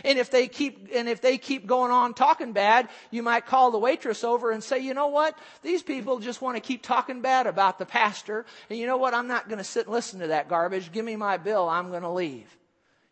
And 0.05 0.19
if 0.19 0.31
they 0.31 0.49
keep, 0.49 0.89
and 0.95 1.09
if 1.09 1.21
they 1.21 1.39
keep 1.39 1.67
going 1.67 1.91
on 1.91 2.15
talking 2.15 2.53
bad, 2.53 2.89
you 3.11 3.23
might 3.23 3.47
call 3.47 3.71
the 3.71 3.79
waitress 3.79 4.25
over 4.25 4.51
and 4.51 4.63
say, 4.63 4.79
you 4.79 4.95
know 4.95 5.09
what? 5.09 5.39
These 5.63 5.83
people 5.83 6.19
just 6.19 6.43
want 6.43 6.57
to 6.57 6.61
keep 6.61 6.83
talking 6.83 7.21
bad 7.21 7.47
about 7.47 7.79
the 7.79 7.87
pastor. 7.87 8.47
And 8.69 8.79
you 8.79 8.87
know 8.87 8.97
what? 8.97 9.15
I'm 9.15 9.29
not 9.29 9.49
going 9.49 9.59
to 9.59 9.65
sit 9.65 9.87
and 9.87 9.95
listen 9.95 10.21
to 10.21 10.29
that 10.29 10.49
garbage. 10.49 10.93
Give 10.93 11.05
me 11.05 11.17
my 11.17 11.37
bill. 11.37 11.69
I'm 11.69 11.91
going 11.91 12.03
to 12.03 12.11
leave. 12.11 12.57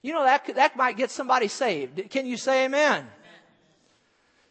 You 0.02 0.12
know, 0.12 0.24
that, 0.24 0.54
that 0.54 0.76
might 0.76 0.96
get 0.96 1.10
somebody 1.10 1.48
saved. 1.48 2.10
Can 2.10 2.26
you 2.26 2.36
say 2.36 2.64
amen? 2.64 3.06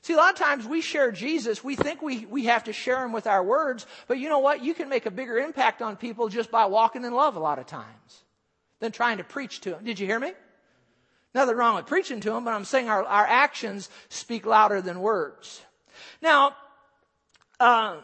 See, 0.01 0.13
a 0.13 0.17
lot 0.17 0.31
of 0.31 0.39
times 0.39 0.65
we 0.65 0.79
share 0.81 1.12
Jesus. 1.12 1.63
We 1.63 1.75
think 1.75 2.01
we, 2.01 2.25
we 2.25 2.46
have 2.46 2.65
to 2.65 2.74
share 2.74 3.03
him 3.03 3.12
with 3.12 3.27
our 3.27 3.43
words. 3.43 3.86
But 4.07 4.19
you 4.19 4.29
know 4.29 4.39
what? 4.39 4.63
You 4.63 4.74
can 4.74 4.88
make 4.88 5.05
a 5.05 5.12
bigger 5.12 5.38
impact 5.38 5.81
on 5.81 5.98
people 5.98 6.29
just 6.29 6.50
by 6.50 6.65
walking 6.65 7.03
in 7.03 7.13
love 7.13 7.36
a 7.36 7.39
lot 7.39 7.60
of 7.60 7.65
times 7.65 8.24
than 8.79 8.91
trying 8.91 9.17
to 9.17 9.24
preach 9.24 9.62
to 9.62 9.72
them. 9.72 9.84
Did 9.84 10.00
you 10.00 10.05
hear 10.05 10.19
me? 10.19 10.31
Nothing 11.34 11.55
wrong 11.55 11.75
with 11.75 11.86
preaching 11.86 12.19
to 12.22 12.31
them, 12.31 12.46
but 12.46 12.53
I'm 12.53 12.65
saying 12.65 12.89
our, 12.89 13.03
our 13.03 13.25
actions 13.25 13.89
speak 14.10 14.46
louder 14.46 14.81
than 14.81 15.00
words. 15.01 15.62
Now, 16.22 16.55
uh, 17.60 17.98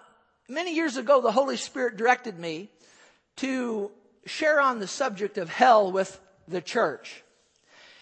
many 0.47 0.75
years 0.75 0.97
ago, 0.97 1.21
the 1.21 1.31
Holy 1.31 1.57
Spirit 1.57 1.97
directed 1.97 2.37
me 2.37 2.69
to 3.37 3.91
share 4.25 4.61
on 4.61 4.79
the 4.79 4.87
subject 4.87 5.37
of 5.37 5.49
hell 5.49 5.91
with 5.91 6.19
the 6.47 6.61
church. 6.61 7.23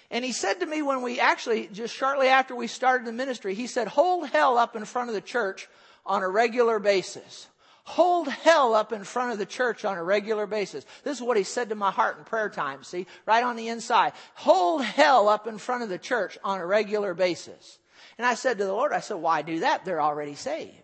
And 0.10 0.26
he 0.26 0.34
said 0.34 0.60
to 0.60 0.66
me 0.66 0.82
when 0.82 1.02
we 1.02 1.20
actually, 1.20 1.68
just 1.68 1.96
shortly 1.96 2.28
after 2.28 2.54
we 2.56 2.68
started 2.68 3.08
the 3.08 3.14
ministry, 3.14 3.54
he 3.54 3.68
said, 3.68 3.88
hold 3.88 4.28
hell 4.28 4.58
up 4.58 4.76
in 4.76 4.84
front 4.84 5.10
of 5.10 5.16
the 5.16 5.22
church 5.22 5.70
on 6.06 6.22
a 6.22 6.30
regular 6.30 6.80
basis 6.80 7.48
hold 7.84 8.28
hell 8.28 8.74
up 8.74 8.94
in 8.94 9.04
front 9.04 9.32
of 9.32 9.38
the 9.38 9.46
church 9.46 9.86
on 9.86 9.98
a 9.98 10.04
regular 10.04 10.48
basis. 10.48 10.86
This 11.04 11.18
is 11.18 11.24
what 11.24 11.38
he 11.38 11.44
said 11.44 11.70
to 11.70 11.76
my 11.76 11.92
heart 11.92 12.18
in 12.18 12.24
prayer 12.24 12.50
time, 12.50 12.84
see, 12.84 13.08
right 13.26 13.44
on 13.44 13.56
the 13.56 13.70
inside. 13.70 14.14
Hold 14.36 14.84
hell 14.84 15.28
up 15.28 15.48
in 15.48 15.58
front 15.58 15.84
of 15.84 15.90
the 15.90 15.98
church 15.98 16.38
on 16.44 16.60
a 16.60 16.66
regular 16.66 17.14
basis. 17.14 17.80
And 18.18 18.26
I 18.26 18.36
said 18.36 18.58
to 18.58 18.66
the 18.66 18.74
Lord, 18.74 18.94
I 18.94 19.00
said, 19.00 19.18
why 19.18 19.42
do 19.42 19.60
that? 19.60 19.86
They're 19.86 20.02
already 20.02 20.36
saved. 20.36 20.76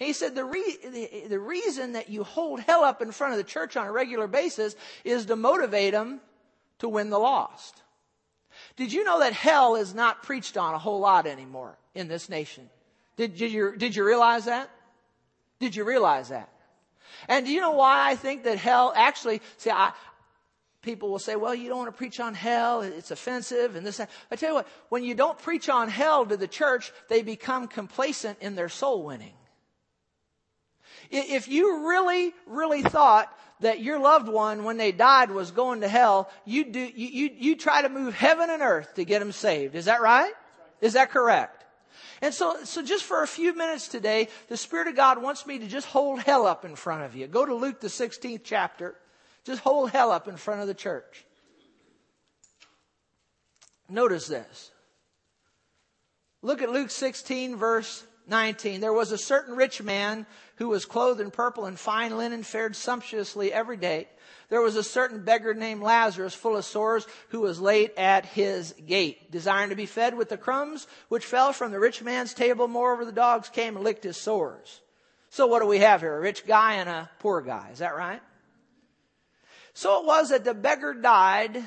And 0.00 0.06
he 0.06 0.12
said, 0.12 0.34
the, 0.34 0.44
re- 0.44 0.78
the, 0.82 1.28
the 1.28 1.38
reason 1.38 1.92
that 1.92 2.08
you 2.08 2.24
hold 2.24 2.60
hell 2.60 2.82
up 2.82 3.02
in 3.02 3.12
front 3.12 3.34
of 3.34 3.38
the 3.38 3.44
church 3.44 3.76
on 3.76 3.86
a 3.86 3.92
regular 3.92 4.26
basis 4.26 4.74
is 5.04 5.26
to 5.26 5.36
motivate 5.36 5.92
them 5.92 6.20
to 6.78 6.88
win 6.88 7.10
the 7.10 7.18
lost. 7.18 7.82
Did 8.76 8.92
you 8.92 9.04
know 9.04 9.20
that 9.20 9.32
hell 9.32 9.76
is 9.76 9.94
not 9.94 10.22
preached 10.22 10.56
on 10.56 10.74
a 10.74 10.78
whole 10.78 11.00
lot 11.00 11.26
anymore 11.26 11.78
in 11.94 12.08
this 12.08 12.28
nation? 12.28 12.68
Did, 13.16 13.36
did, 13.36 13.52
you, 13.52 13.76
did 13.76 13.94
you 13.94 14.04
realize 14.04 14.46
that? 14.46 14.70
Did 15.62 15.76
you 15.76 15.84
realize 15.84 16.30
that? 16.30 16.48
And 17.28 17.46
do 17.46 17.52
you 17.52 17.60
know 17.60 17.70
why 17.70 18.10
I 18.10 18.16
think 18.16 18.42
that 18.42 18.58
hell 18.58 18.92
actually, 18.96 19.40
see, 19.58 19.70
I, 19.70 19.92
people 20.82 21.08
will 21.08 21.20
say, 21.20 21.36
well, 21.36 21.54
you 21.54 21.68
don't 21.68 21.78
want 21.78 21.88
to 21.92 21.96
preach 21.96 22.18
on 22.18 22.34
hell. 22.34 22.80
It's 22.80 23.12
offensive 23.12 23.76
and 23.76 23.86
this. 23.86 24.00
I 24.00 24.34
tell 24.34 24.48
you 24.48 24.54
what, 24.56 24.68
when 24.88 25.04
you 25.04 25.14
don't 25.14 25.38
preach 25.38 25.68
on 25.68 25.88
hell 25.88 26.26
to 26.26 26.36
the 26.36 26.48
church, 26.48 26.90
they 27.08 27.22
become 27.22 27.68
complacent 27.68 28.38
in 28.40 28.56
their 28.56 28.68
soul 28.68 29.04
winning. 29.04 29.34
If 31.12 31.46
you 31.46 31.86
really, 31.88 32.34
really 32.48 32.82
thought 32.82 33.32
that 33.60 33.80
your 33.80 34.00
loved 34.00 34.28
one, 34.28 34.64
when 34.64 34.78
they 34.78 34.90
died, 34.90 35.30
was 35.30 35.52
going 35.52 35.82
to 35.82 35.88
hell, 35.88 36.28
you 36.44 36.72
do, 36.72 36.80
you, 36.80 37.06
you, 37.06 37.30
you 37.38 37.56
try 37.56 37.82
to 37.82 37.88
move 37.88 38.14
heaven 38.14 38.50
and 38.50 38.62
earth 38.62 38.94
to 38.94 39.04
get 39.04 39.20
them 39.20 39.30
saved. 39.30 39.76
Is 39.76 39.84
that 39.84 40.02
right? 40.02 40.32
Is 40.80 40.94
that 40.94 41.10
correct? 41.10 41.61
And 42.22 42.32
so, 42.32 42.62
so 42.62 42.82
just 42.82 43.02
for 43.02 43.24
a 43.24 43.26
few 43.26 43.52
minutes 43.54 43.88
today, 43.88 44.28
the 44.48 44.56
Spirit 44.56 44.86
of 44.86 44.94
God 44.94 45.20
wants 45.20 45.44
me 45.44 45.58
to 45.58 45.66
just 45.66 45.88
hold 45.88 46.20
hell 46.20 46.46
up 46.46 46.64
in 46.64 46.76
front 46.76 47.02
of 47.02 47.16
you. 47.16 47.26
Go 47.26 47.44
to 47.44 47.52
Luke, 47.52 47.80
the 47.80 47.88
16th 47.88 48.42
chapter. 48.44 48.94
Just 49.44 49.60
hold 49.60 49.90
hell 49.90 50.12
up 50.12 50.28
in 50.28 50.36
front 50.36 50.60
of 50.60 50.68
the 50.68 50.74
church. 50.74 51.24
Notice 53.88 54.28
this. 54.28 54.70
Look 56.42 56.62
at 56.62 56.70
Luke 56.70 56.90
16, 56.90 57.56
verse 57.56 58.04
19. 58.28 58.80
There 58.80 58.92
was 58.92 59.12
a 59.12 59.18
certain 59.18 59.56
rich 59.56 59.82
man 59.82 60.26
who 60.56 60.68
was 60.68 60.84
clothed 60.84 61.20
in 61.20 61.30
purple 61.30 61.66
and 61.66 61.78
fine 61.78 62.16
linen, 62.16 62.42
fared 62.42 62.76
sumptuously 62.76 63.52
every 63.52 63.76
day 63.76 64.08
there 64.52 64.60
was 64.60 64.76
a 64.76 64.84
certain 64.84 65.24
beggar 65.24 65.54
named 65.54 65.80
Lazarus, 65.80 66.34
full 66.34 66.58
of 66.58 66.66
sores, 66.66 67.06
who 67.30 67.40
was 67.40 67.58
laid 67.58 67.90
at 67.96 68.26
his 68.26 68.74
gate, 68.86 69.30
desiring 69.30 69.70
to 69.70 69.76
be 69.76 69.86
fed 69.86 70.14
with 70.14 70.28
the 70.28 70.36
crumbs 70.36 70.86
which 71.08 71.24
fell 71.24 71.54
from 71.54 71.72
the 71.72 71.80
rich 71.80 72.02
man's 72.02 72.34
table. 72.34 72.68
Moreover, 72.68 73.06
the 73.06 73.12
dogs 73.12 73.48
came 73.48 73.76
and 73.76 73.82
licked 73.82 74.04
his 74.04 74.18
sores. 74.18 74.82
So 75.30 75.46
what 75.46 75.60
do 75.60 75.66
we 75.66 75.78
have 75.78 76.02
here? 76.02 76.14
A 76.14 76.20
rich 76.20 76.46
guy 76.46 76.74
and 76.74 76.88
a 76.90 77.08
poor 77.20 77.40
guy. 77.40 77.70
Is 77.72 77.78
that 77.78 77.96
right? 77.96 78.20
So 79.72 80.00
it 80.00 80.06
was 80.06 80.28
that 80.28 80.44
the 80.44 80.52
beggar 80.52 80.92
died 80.92 81.64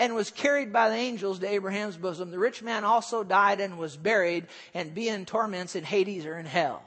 and 0.00 0.16
was 0.16 0.32
carried 0.32 0.72
by 0.72 0.88
the 0.88 0.96
angels 0.96 1.38
to 1.38 1.48
Abraham's 1.48 1.96
bosom. 1.96 2.32
The 2.32 2.38
rich 2.40 2.60
man 2.60 2.82
also 2.82 3.22
died 3.22 3.60
and 3.60 3.78
was 3.78 3.96
buried 3.96 4.48
and 4.74 4.92
be 4.92 5.08
in 5.08 5.26
torments 5.26 5.76
in 5.76 5.84
Hades 5.84 6.26
or 6.26 6.36
in 6.36 6.46
hell. 6.46 6.82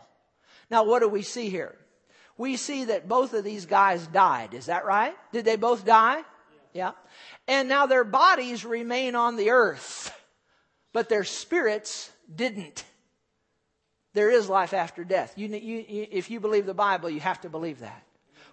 Now 0.70 0.84
what 0.84 1.00
do 1.00 1.08
we 1.08 1.22
see 1.22 1.50
here? 1.50 1.78
we 2.38 2.58
see 2.58 2.86
that 2.86 3.08
both 3.08 3.34
of 3.34 3.44
these 3.44 3.66
guys 3.66 4.06
died. 4.08 4.54
Is 4.54 4.68
that 4.68 4.86
right? 4.86 5.16
Did 5.32 5.46
they 5.46 5.56
both 5.56 5.86
die? 5.86 6.22
Yeah. 6.74 6.92
And 7.48 7.70
now 7.70 7.86
their 7.86 8.04
bodies 8.04 8.66
remain 8.66 9.16
on 9.16 9.36
the 9.36 9.52
earth, 9.52 10.12
but 10.94 11.10
their 11.10 11.24
spirits 11.24 12.12
didn't. 12.34 12.84
There 14.14 14.30
is 14.30 14.50
life 14.50 14.74
after 14.74 15.04
death. 15.04 15.34
You, 15.36 15.48
you, 15.48 15.86
if 16.12 16.32
you 16.32 16.40
believe 16.40 16.66
the 16.66 16.74
Bible, 16.74 17.10
you 17.10 17.20
have 17.20 17.42
to 17.42 17.50
believe 17.50 17.80
that. 17.80 18.04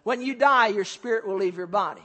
When 0.03 0.23
you 0.23 0.35
die, 0.35 0.69
your 0.69 0.85
spirit 0.85 1.27
will 1.27 1.37
leave 1.37 1.57
your 1.57 1.67
body. 1.67 2.03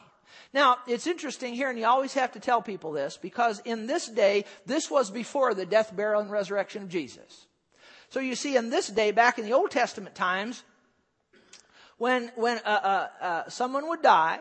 Now, 0.53 0.77
it's 0.87 1.07
interesting 1.07 1.53
here, 1.53 1.69
and 1.69 1.77
you 1.77 1.85
always 1.85 2.13
have 2.13 2.31
to 2.33 2.39
tell 2.39 2.61
people 2.61 2.91
this, 2.91 3.17
because 3.17 3.59
in 3.65 3.87
this 3.87 4.07
day, 4.07 4.45
this 4.65 4.89
was 4.89 5.11
before 5.11 5.53
the 5.53 5.65
death, 5.65 5.95
burial, 5.95 6.21
and 6.21 6.31
resurrection 6.31 6.83
of 6.83 6.89
Jesus. 6.89 7.47
So 8.09 8.19
you 8.19 8.35
see, 8.35 8.55
in 8.55 8.69
this 8.69 8.87
day, 8.87 9.11
back 9.11 9.39
in 9.39 9.45
the 9.45 9.53
Old 9.53 9.71
Testament 9.71 10.15
times, 10.15 10.63
when, 11.97 12.31
when 12.35 12.59
uh, 12.59 12.69
uh, 12.69 13.07
uh, 13.21 13.49
someone 13.49 13.87
would 13.89 14.01
die, 14.01 14.39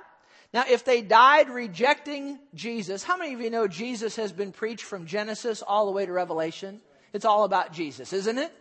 now 0.53 0.65
if 0.69 0.85
they 0.85 1.03
died 1.03 1.51
rejecting 1.51 2.39
Jesus, 2.55 3.03
how 3.03 3.17
many 3.17 3.35
of 3.35 3.41
you 3.41 3.51
know 3.51 3.67
Jesus 3.67 4.17
has 4.17 4.33
been 4.33 4.53
preached 4.53 4.85
from 4.85 5.07
Genesis 5.07 5.63
all 5.63 5.87
the 5.87 5.93
way 5.93 6.07
to 6.07 6.13
Revelation? 6.13 6.81
It's 7.13 7.25
all 7.25 7.45
about 7.45 7.73
Jesus, 7.73 8.13
isn't 8.13 8.39
it? 8.39 8.53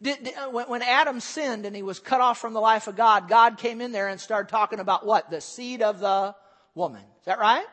Did, 0.00 0.22
did, 0.22 0.34
uh, 0.36 0.50
when, 0.50 0.68
when 0.68 0.82
Adam 0.82 1.20
sinned 1.20 1.66
and 1.66 1.74
he 1.74 1.82
was 1.82 1.98
cut 1.98 2.20
off 2.20 2.38
from 2.38 2.52
the 2.52 2.60
life 2.60 2.86
of 2.86 2.96
God, 2.96 3.28
God 3.28 3.58
came 3.58 3.80
in 3.80 3.92
there 3.92 4.08
and 4.08 4.20
started 4.20 4.48
talking 4.48 4.78
about 4.78 5.04
what? 5.04 5.30
The 5.30 5.40
seed 5.40 5.82
of 5.82 5.98
the 6.00 6.34
woman. 6.74 7.02
Is 7.20 7.26
that 7.26 7.38
right? 7.38 7.66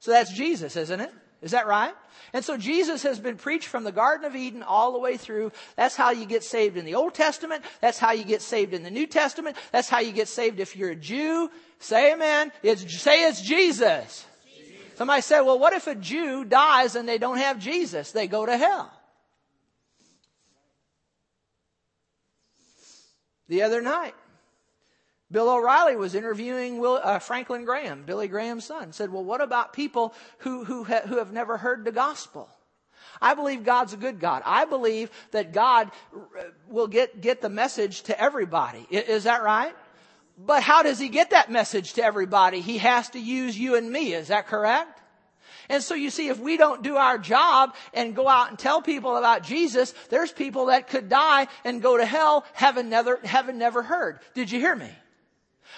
So 0.00 0.10
that's 0.10 0.32
Jesus, 0.32 0.76
isn't 0.76 1.00
it? 1.00 1.12
Is 1.42 1.50
that 1.50 1.66
right? 1.66 1.94
And 2.32 2.44
so 2.44 2.56
Jesus 2.56 3.02
has 3.02 3.18
been 3.18 3.36
preached 3.36 3.66
from 3.66 3.82
the 3.82 3.90
Garden 3.90 4.24
of 4.24 4.36
Eden 4.36 4.62
all 4.62 4.92
the 4.92 4.98
way 5.00 5.16
through. 5.16 5.50
That's 5.76 5.96
how 5.96 6.10
you 6.10 6.24
get 6.24 6.44
saved 6.44 6.76
in 6.76 6.84
the 6.84 6.94
Old 6.94 7.14
Testament. 7.14 7.64
That's 7.80 7.98
how 7.98 8.12
you 8.12 8.22
get 8.22 8.42
saved 8.42 8.74
in 8.74 8.84
the 8.84 8.90
New 8.90 9.08
Testament. 9.08 9.56
That's 9.72 9.88
how 9.88 9.98
you 9.98 10.12
get 10.12 10.28
saved 10.28 10.60
if 10.60 10.76
you're 10.76 10.90
a 10.90 10.96
Jew. 10.96 11.50
Say 11.80 12.12
amen. 12.12 12.52
It's, 12.62 13.00
say 13.00 13.24
it's 13.28 13.42
Jesus. 13.42 14.24
Jesus. 14.46 14.76
Somebody 14.94 15.22
said, 15.22 15.40
well, 15.40 15.58
what 15.58 15.72
if 15.72 15.88
a 15.88 15.96
Jew 15.96 16.44
dies 16.44 16.94
and 16.94 17.08
they 17.08 17.18
don't 17.18 17.38
have 17.38 17.58
Jesus? 17.58 18.12
They 18.12 18.28
go 18.28 18.46
to 18.46 18.56
hell. 18.56 18.92
The 23.48 23.62
other 23.62 23.82
night, 23.82 24.14
Bill 25.32 25.50
O'Reilly 25.50 25.96
was 25.96 26.14
interviewing 26.14 26.78
Will, 26.78 27.00
uh, 27.02 27.18
Franklin 27.18 27.64
Graham, 27.64 28.04
Billy 28.04 28.28
Graham's 28.28 28.66
son. 28.66 28.92
Said, 28.92 29.10
"Well, 29.10 29.24
what 29.24 29.40
about 29.40 29.72
people 29.72 30.14
who 30.38 30.64
who 30.64 30.84
ha- 30.84 31.02
who 31.06 31.16
have 31.16 31.32
never 31.32 31.56
heard 31.56 31.84
the 31.84 31.92
gospel?" 31.92 32.48
I 33.20 33.34
believe 33.34 33.64
God's 33.64 33.94
a 33.94 33.96
good 33.96 34.20
God. 34.20 34.42
I 34.44 34.64
believe 34.66 35.10
that 35.30 35.52
God 35.52 35.90
uh, 36.14 36.42
will 36.68 36.86
get 36.86 37.20
get 37.20 37.40
the 37.40 37.48
message 37.48 38.02
to 38.02 38.20
everybody. 38.20 38.86
Is 38.90 39.24
that 39.24 39.42
right? 39.42 39.74
But 40.36 40.62
how 40.62 40.82
does 40.82 40.98
he 40.98 41.08
get 41.08 41.30
that 41.30 41.50
message 41.50 41.94
to 41.94 42.04
everybody? 42.04 42.60
He 42.60 42.78
has 42.78 43.08
to 43.10 43.18
use 43.18 43.58
you 43.58 43.76
and 43.76 43.90
me. 43.90 44.12
Is 44.12 44.28
that 44.28 44.46
correct? 44.46 45.00
And 45.68 45.82
so 45.82 45.94
you 45.94 46.10
see, 46.10 46.28
if 46.28 46.38
we 46.38 46.56
don't 46.56 46.82
do 46.82 46.96
our 46.96 47.18
job 47.18 47.74
and 47.94 48.16
go 48.16 48.28
out 48.28 48.50
and 48.50 48.58
tell 48.58 48.82
people 48.82 49.16
about 49.16 49.42
Jesus, 49.42 49.94
there's 50.10 50.32
people 50.32 50.66
that 50.66 50.88
could 50.88 51.08
die 51.08 51.46
and 51.64 51.80
go 51.80 51.96
to 51.96 52.04
hell, 52.04 52.44
heaven 52.52 52.88
never, 52.88 53.20
heaven 53.24 53.58
never 53.58 53.82
heard. 53.82 54.18
Did 54.34 54.50
you 54.50 54.58
hear 54.58 54.74
me? 54.74 54.90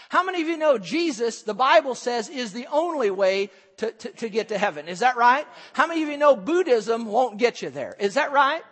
How 0.08 0.22
many 0.24 0.42
of 0.42 0.48
you 0.48 0.56
know 0.56 0.78
Jesus, 0.78 1.42
the 1.42 1.54
Bible 1.54 1.94
says, 1.94 2.28
is 2.28 2.52
the 2.52 2.66
only 2.70 3.10
way 3.10 3.50
to, 3.78 3.90
to, 3.90 4.08
to 4.10 4.28
get 4.28 4.48
to 4.48 4.58
heaven? 4.58 4.88
Is 4.88 5.00
that 5.00 5.16
right? 5.16 5.46
How 5.72 5.86
many 5.86 6.02
of 6.02 6.08
you 6.08 6.16
know 6.16 6.36
Buddhism 6.36 7.06
won't 7.06 7.38
get 7.38 7.62
you 7.62 7.70
there? 7.70 7.96
Is 7.98 8.14
that 8.14 8.32
right? 8.32 8.62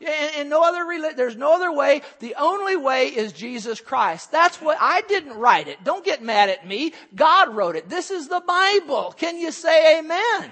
And, 0.00 0.36
and 0.36 0.50
no 0.50 0.62
other, 0.62 1.14
there's 1.14 1.36
no 1.36 1.54
other 1.54 1.72
way. 1.72 2.02
The 2.20 2.34
only 2.38 2.76
way 2.76 3.06
is 3.06 3.32
Jesus 3.32 3.80
Christ. 3.80 4.30
That's 4.30 4.60
what, 4.60 4.78
I 4.80 5.00
didn't 5.02 5.38
write 5.38 5.68
it. 5.68 5.82
Don't 5.84 6.04
get 6.04 6.22
mad 6.22 6.50
at 6.50 6.66
me. 6.66 6.92
God 7.14 7.54
wrote 7.54 7.76
it. 7.76 7.88
This 7.88 8.10
is 8.10 8.28
the 8.28 8.42
Bible. 8.46 9.14
Can 9.16 9.38
you 9.38 9.52
say 9.52 9.98
amen? 9.98 10.50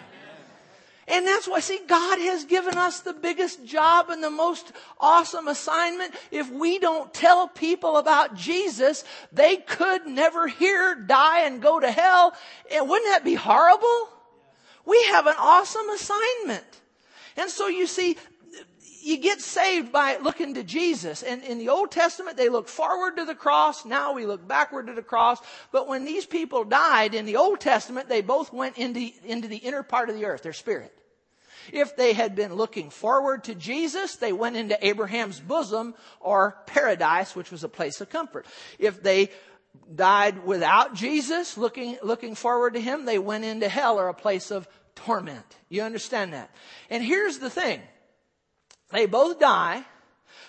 And 1.06 1.26
that's 1.26 1.46
why, 1.46 1.60
see, 1.60 1.80
God 1.86 2.18
has 2.18 2.44
given 2.44 2.78
us 2.78 3.00
the 3.00 3.12
biggest 3.12 3.64
job 3.64 4.08
and 4.08 4.22
the 4.22 4.30
most 4.30 4.72
awesome 4.98 5.48
assignment. 5.48 6.14
If 6.30 6.50
we 6.50 6.78
don't 6.78 7.12
tell 7.12 7.46
people 7.46 7.98
about 7.98 8.34
Jesus, 8.34 9.04
they 9.30 9.56
could 9.56 10.06
never 10.06 10.46
hear, 10.46 10.94
die, 10.94 11.40
and 11.40 11.60
go 11.60 11.78
to 11.78 11.90
hell. 11.90 12.34
And 12.72 12.88
wouldn't 12.88 13.10
that 13.10 13.24
be 13.24 13.34
horrible? 13.34 14.08
We 14.86 15.02
have 15.04 15.26
an 15.26 15.36
awesome 15.38 15.88
assignment. 15.90 16.64
And 17.36 17.50
so 17.50 17.68
you 17.68 17.86
see, 17.86 18.16
you 19.04 19.18
get 19.18 19.40
saved 19.40 19.92
by 19.92 20.16
looking 20.16 20.54
to 20.54 20.62
Jesus. 20.62 21.22
And 21.22 21.42
in 21.42 21.58
the 21.58 21.68
Old 21.68 21.90
Testament, 21.90 22.36
they 22.36 22.48
look 22.48 22.68
forward 22.68 23.16
to 23.16 23.24
the 23.24 23.34
cross. 23.34 23.84
Now 23.84 24.14
we 24.14 24.24
look 24.24 24.46
backward 24.46 24.86
to 24.86 24.94
the 24.94 25.02
cross. 25.02 25.38
But 25.72 25.86
when 25.86 26.04
these 26.04 26.24
people 26.24 26.64
died 26.64 27.14
in 27.14 27.26
the 27.26 27.36
Old 27.36 27.60
Testament, 27.60 28.08
they 28.08 28.22
both 28.22 28.52
went 28.52 28.78
into, 28.78 29.10
into 29.24 29.48
the 29.48 29.58
inner 29.58 29.82
part 29.82 30.08
of 30.08 30.16
the 30.16 30.24
earth, 30.24 30.42
their 30.42 30.52
spirit. 30.52 30.92
If 31.72 31.96
they 31.96 32.12
had 32.12 32.34
been 32.34 32.54
looking 32.54 32.90
forward 32.90 33.44
to 33.44 33.54
Jesus, 33.54 34.16
they 34.16 34.32
went 34.32 34.56
into 34.56 34.86
Abraham's 34.86 35.40
bosom 35.40 35.94
or 36.20 36.56
paradise, 36.66 37.34
which 37.36 37.50
was 37.50 37.64
a 37.64 37.68
place 37.68 38.00
of 38.00 38.10
comfort. 38.10 38.46
If 38.78 39.02
they 39.02 39.30
died 39.94 40.44
without 40.44 40.94
Jesus, 40.94 41.56
looking, 41.56 41.98
looking 42.02 42.34
forward 42.34 42.74
to 42.74 42.80
him, 42.80 43.04
they 43.04 43.18
went 43.18 43.44
into 43.44 43.68
hell 43.68 43.98
or 43.98 44.08
a 44.08 44.14
place 44.14 44.50
of 44.50 44.68
torment. 44.94 45.56
You 45.68 45.82
understand 45.82 46.32
that? 46.32 46.50
And 46.90 47.02
here's 47.02 47.38
the 47.38 47.50
thing. 47.50 47.80
They 48.94 49.06
both 49.06 49.40
die. 49.40 49.84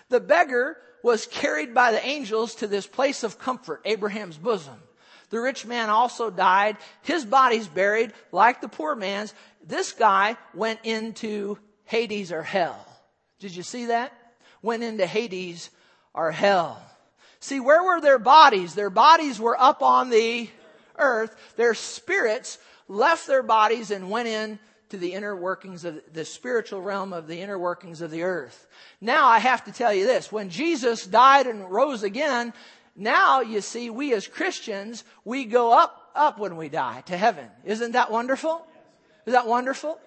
The 0.09 0.19
beggar 0.19 0.77
was 1.01 1.25
carried 1.25 1.73
by 1.73 1.91
the 1.91 2.05
angels 2.05 2.53
to 2.55 2.67
this 2.67 2.85
place 2.85 3.23
of 3.23 3.39
comfort, 3.39 3.81
Abraham's 3.85 4.37
bosom. 4.37 4.75
The 5.31 5.39
rich 5.39 5.65
man 5.65 5.89
also 5.89 6.29
died. 6.29 6.77
His 7.01 7.25
body's 7.25 7.67
buried 7.67 8.13
like 8.31 8.61
the 8.61 8.67
poor 8.67 8.95
man's. 8.95 9.33
This 9.65 9.93
guy 9.93 10.37
went 10.53 10.79
into 10.83 11.57
Hades 11.85 12.31
or 12.31 12.43
hell. 12.43 12.87
Did 13.39 13.55
you 13.55 13.63
see 13.63 13.87
that? 13.87 14.13
Went 14.61 14.83
into 14.83 15.07
Hades 15.07 15.71
or 16.13 16.31
hell. 16.31 16.79
See, 17.39 17.59
where 17.59 17.83
were 17.83 17.99
their 17.99 18.19
bodies? 18.19 18.75
Their 18.75 18.91
bodies 18.91 19.39
were 19.39 19.59
up 19.59 19.81
on 19.81 20.11
the 20.11 20.47
earth. 20.99 21.35
Their 21.55 21.73
spirits 21.73 22.59
left 22.87 23.25
their 23.25 23.43
bodies 23.43 23.89
and 23.89 24.11
went 24.11 24.27
in 24.27 24.59
to 24.89 24.97
the 24.97 25.13
inner 25.13 25.35
workings 25.35 25.85
of 25.85 26.01
the 26.13 26.25
spiritual 26.25 26.81
realm 26.81 27.13
of 27.13 27.27
the 27.27 27.41
inner 27.41 27.57
workings 27.57 28.01
of 28.01 28.11
the 28.11 28.23
earth. 28.23 28.67
Now 29.01 29.27
I 29.27 29.39
have 29.39 29.63
to 29.65 29.71
tell 29.71 29.93
you 29.93 30.05
this. 30.05 30.31
When 30.31 30.49
Jesus 30.49 31.05
died 31.05 31.47
and 31.47 31.69
rose 31.69 32.03
again, 32.03 32.53
now 32.95 33.41
you 33.41 33.61
see, 33.61 33.89
we 33.89 34.13
as 34.13 34.27
Christians, 34.27 35.03
we 35.25 35.45
go 35.45 35.73
up, 35.73 36.11
up 36.15 36.39
when 36.39 36.55
we 36.55 36.69
die 36.69 37.01
to 37.07 37.17
heaven. 37.17 37.47
Isn't 37.65 37.91
that 37.93 38.11
wonderful? 38.11 38.65
Is 39.25 39.33
that 39.33 39.47
wonderful? 39.47 39.99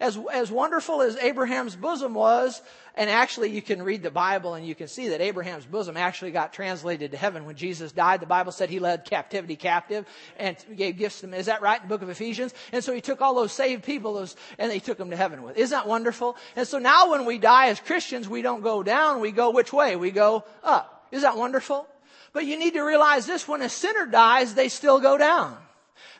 As, 0.00 0.18
as 0.32 0.50
wonderful 0.50 1.02
as 1.02 1.16
Abraham's 1.16 1.76
bosom 1.76 2.14
was, 2.14 2.62
and 2.94 3.08
actually 3.08 3.50
you 3.50 3.62
can 3.62 3.82
read 3.82 4.02
the 4.02 4.10
Bible 4.10 4.54
and 4.54 4.66
you 4.66 4.74
can 4.74 4.88
see 4.88 5.08
that 5.08 5.20
Abraham's 5.20 5.64
bosom 5.64 5.96
actually 5.96 6.32
got 6.32 6.52
translated 6.52 7.12
to 7.12 7.16
heaven. 7.16 7.44
When 7.44 7.56
Jesus 7.56 7.92
died, 7.92 8.20
the 8.20 8.26
Bible 8.26 8.52
said 8.52 8.70
he 8.70 8.80
led 8.80 9.04
captivity 9.04 9.56
captive 9.56 10.06
and 10.36 10.56
gave 10.74 10.98
gifts 10.98 11.20
to 11.20 11.26
them. 11.26 11.34
Is 11.34 11.46
that 11.46 11.62
right? 11.62 11.80
In 11.80 11.88
the 11.88 11.94
book 11.94 12.02
of 12.02 12.08
Ephesians? 12.08 12.54
And 12.72 12.82
so 12.82 12.92
he 12.92 13.00
took 13.00 13.20
all 13.20 13.34
those 13.34 13.52
saved 13.52 13.84
people 13.84 14.14
those, 14.14 14.34
and 14.58 14.72
he 14.72 14.80
took 14.80 14.98
them 14.98 15.10
to 15.10 15.16
heaven 15.16 15.42
with. 15.42 15.56
Isn't 15.56 15.76
that 15.76 15.86
wonderful? 15.86 16.36
And 16.56 16.66
so 16.66 16.78
now 16.78 17.10
when 17.10 17.24
we 17.24 17.38
die 17.38 17.68
as 17.68 17.78
Christians, 17.78 18.28
we 18.28 18.42
don't 18.42 18.62
go 18.62 18.82
down, 18.82 19.20
we 19.20 19.30
go 19.30 19.50
which 19.50 19.72
way? 19.72 19.94
We 19.96 20.10
go 20.10 20.44
up. 20.64 21.06
Is 21.12 21.22
that 21.22 21.36
wonderful? 21.36 21.86
But 22.32 22.46
you 22.46 22.58
need 22.58 22.74
to 22.74 22.82
realize 22.82 23.26
this, 23.26 23.48
when 23.48 23.62
a 23.62 23.68
sinner 23.68 24.06
dies, 24.06 24.54
they 24.54 24.68
still 24.68 25.00
go 25.00 25.16
down. 25.16 25.56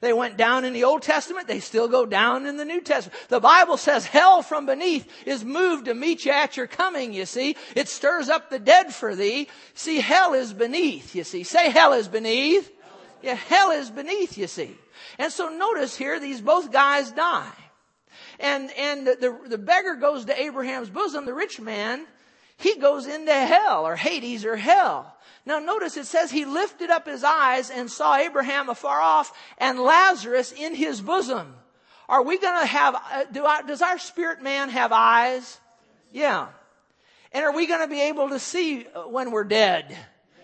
They 0.00 0.12
went 0.12 0.36
down 0.36 0.64
in 0.64 0.72
the 0.72 0.84
Old 0.84 1.02
Testament. 1.02 1.48
They 1.48 1.60
still 1.60 1.88
go 1.88 2.06
down 2.06 2.46
in 2.46 2.56
the 2.56 2.64
New 2.64 2.80
Testament. 2.80 3.18
The 3.28 3.40
Bible 3.40 3.76
says 3.76 4.06
hell 4.06 4.42
from 4.42 4.66
beneath 4.66 5.08
is 5.26 5.44
moved 5.44 5.86
to 5.86 5.94
meet 5.94 6.24
you 6.24 6.32
at 6.32 6.56
your 6.56 6.66
coming, 6.66 7.12
you 7.12 7.26
see. 7.26 7.56
It 7.74 7.88
stirs 7.88 8.28
up 8.28 8.50
the 8.50 8.58
dead 8.58 8.94
for 8.94 9.16
thee. 9.16 9.48
See, 9.74 10.00
hell 10.00 10.34
is 10.34 10.52
beneath, 10.52 11.14
you 11.14 11.24
see. 11.24 11.42
Say 11.42 11.70
hell 11.70 11.92
is 11.92 12.08
beneath. 12.08 12.70
Yeah, 13.22 13.34
hell 13.34 13.70
is 13.72 13.90
beneath, 13.90 14.38
you 14.38 14.46
see. 14.46 14.76
And 15.18 15.32
so 15.32 15.48
notice 15.48 15.96
here, 15.96 16.20
these 16.20 16.40
both 16.40 16.70
guys 16.70 17.10
die. 17.10 17.52
And, 18.38 18.70
and 18.78 19.06
the, 19.06 19.38
the 19.46 19.58
beggar 19.58 19.94
goes 19.96 20.24
to 20.26 20.40
Abraham's 20.40 20.90
bosom. 20.90 21.24
The 21.26 21.34
rich 21.34 21.60
man, 21.60 22.06
he 22.56 22.76
goes 22.76 23.06
into 23.06 23.32
hell 23.32 23.86
or 23.86 23.96
Hades 23.96 24.44
or 24.44 24.56
hell. 24.56 25.16
Now 25.48 25.60
notice 25.60 25.96
it 25.96 26.04
says 26.04 26.30
he 26.30 26.44
lifted 26.44 26.90
up 26.90 27.06
his 27.06 27.24
eyes 27.24 27.70
and 27.70 27.90
saw 27.90 28.16
Abraham 28.16 28.68
afar 28.68 29.00
off 29.00 29.32
and 29.56 29.80
Lazarus 29.80 30.52
in 30.52 30.74
his 30.74 31.00
bosom. 31.00 31.54
Are 32.06 32.22
we 32.22 32.38
going 32.38 32.60
to 32.60 32.66
have, 32.66 32.94
uh, 32.94 33.24
do 33.32 33.46
I, 33.46 33.62
does 33.62 33.80
our 33.80 33.98
spirit 33.98 34.42
man 34.42 34.68
have 34.68 34.92
eyes? 34.92 35.58
Yeah. 36.12 36.48
And 37.32 37.46
are 37.46 37.52
we 37.54 37.66
going 37.66 37.80
to 37.80 37.88
be 37.88 38.02
able 38.02 38.28
to 38.28 38.38
see 38.38 38.84
uh, 38.94 39.04
when 39.04 39.30
we're 39.30 39.44
dead? 39.44 39.96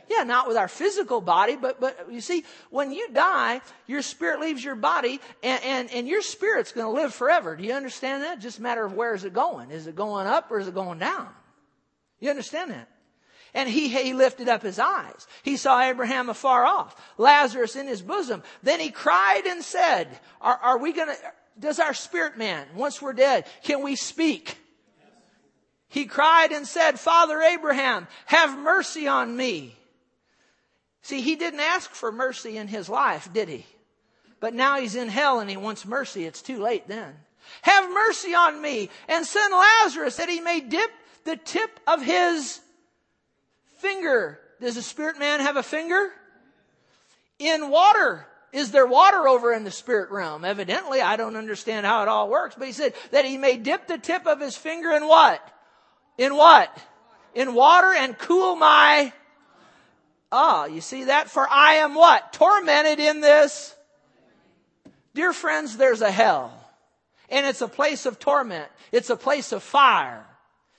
Yeah, 0.09 0.23
not 0.23 0.49
with 0.49 0.57
our 0.57 0.69
physical 0.69 1.21
body, 1.21 1.57
but, 1.57 1.83
but 1.83 2.11
you 2.11 2.23
see, 2.23 2.45
when 2.71 2.91
you 2.91 3.13
die, 3.13 3.61
your 3.87 4.01
spirit 4.01 4.41
leaves 4.41 4.65
your 4.65 4.75
body 4.75 5.21
and, 5.43 5.63
and, 5.63 5.91
and 5.91 6.09
your 6.09 6.23
spirit's 6.23 6.73
going 6.73 6.87
to 6.87 7.03
live 7.03 7.13
forever. 7.13 7.57
Do 7.57 7.65
you 7.65 7.75
understand 7.75 8.23
that? 8.23 8.41
Just 8.41 8.59
a 8.59 8.63
matter 8.63 8.87
of 8.87 8.95
where 8.95 9.15
is 9.15 9.25
it 9.25 9.35
going? 9.35 9.71
Is 9.71 9.87
it 9.87 9.97
going 9.97 10.27
up 10.27 10.51
or 10.51 10.61
is 10.61 10.67
it 10.67 10.75
going 10.75 10.99
down? 10.99 11.29
You 12.21 12.31
understand 12.31 12.71
that? 12.71 12.89
And 13.55 13.69
he, 13.69 13.89
he 13.89 14.15
lifted 14.15 14.49
up 14.49 14.63
his 14.63 14.81
eyes. 14.81 15.29
He 15.45 15.57
saw 15.57 15.81
Abraham 15.81 16.29
afar 16.29 16.65
off, 16.65 17.01
Lazarus 17.17 17.77
in 17.77 17.87
his 17.87 18.03
bosom. 18.03 18.43
Then 18.65 18.81
he 18.81 18.91
cried 18.91 19.47
and 19.47 19.63
said, 19.63 20.09
are, 20.41 20.59
are 20.61 20.79
we 20.79 20.93
gonna, 20.93 21.15
does 21.59 21.79
our 21.79 21.95
spirit 21.95 22.37
man, 22.37 22.67
once 22.75 23.01
we're 23.01 23.13
dead, 23.13 23.47
can 23.63 23.83
we 23.83 23.95
speak? 23.95 24.59
He 25.89 26.07
cried 26.07 26.51
and 26.51 26.67
said, 26.67 26.99
Father 26.99 27.41
Abraham, 27.41 28.09
have 28.27 28.59
mercy 28.59 29.07
on 29.07 29.37
me. 29.37 29.77
See, 31.03 31.21
he 31.21 31.37
didn't 31.37 31.61
ask 31.61 31.93
for 31.93 32.11
mercy 32.11 32.57
in 32.57 32.67
his 32.67 32.89
life, 32.89 33.33
did 33.33 33.49
he? 33.49 33.67
But 34.41 34.55
now 34.55 34.81
he's 34.81 34.97
in 34.97 35.09
hell 35.09 35.39
and 35.39 35.49
he 35.49 35.57
wants 35.57 35.87
mercy. 35.87 36.25
It's 36.25 36.43
too 36.43 36.61
late 36.61 36.89
then. 36.89 37.15
Have 37.63 37.89
mercy 37.89 38.35
on 38.35 38.61
me 38.61 38.91
and 39.07 39.25
send 39.25 39.55
Lazarus 39.55 40.17
that 40.17 40.29
he 40.29 40.41
may 40.41 40.61
dip 40.61 40.91
the 41.25 41.37
tip 41.37 41.79
of 41.87 42.03
his 42.03 42.61
finger. 43.85 44.41
Does 44.61 44.79
a 44.79 44.83
spirit 44.83 45.19
man 45.19 45.41
have 45.41 45.57
a 45.57 45.63
finger? 45.63 46.11
In 47.39 47.71
water. 47.71 48.27
Is 48.53 48.71
there 48.71 48.87
water 48.87 49.29
over 49.29 49.53
in 49.53 49.65
the 49.65 49.71
spirit 49.71 50.11
realm? 50.11 50.45
Evidently, 50.45 51.03
I 51.03 51.17
don't 51.17 51.37
understand 51.37 51.85
how 51.85 52.03
it 52.03 52.09
all 52.09 52.31
works, 52.31 52.55
but 52.57 52.67
he 52.67 52.73
said 52.73 52.95
that 53.11 53.27
he 53.27 53.37
may 53.37 53.59
dip 53.59 53.87
the 53.87 53.99
tip 53.99 54.27
of 54.27 54.41
his 54.41 54.57
finger 54.57 54.93
in 54.93 55.07
what? 55.07 55.47
In 56.17 56.35
what? 56.35 56.75
In 57.35 57.53
water 57.53 57.93
and 57.93 58.17
cool 58.17 58.57
my, 58.57 59.13
ah, 60.33 60.67
you 60.67 60.81
see 60.81 61.05
that? 61.05 61.29
For 61.29 61.47
I 61.51 61.75
am 61.75 61.95
what? 61.95 62.33
Tormented 62.33 63.01
in 63.01 63.21
this. 63.21 63.75
Dear 65.15 65.33
friends, 65.33 65.77
there's 65.77 66.01
a 66.01 66.11
hell. 66.11 66.53
And 67.29 67.45
it's 67.45 67.61
a 67.61 67.69
place 67.69 68.07
of 68.07 68.19
torment. 68.19 68.69
It's 68.93 69.11
a 69.11 69.17
place 69.17 69.53
of 69.53 69.63
fire. 69.63 70.25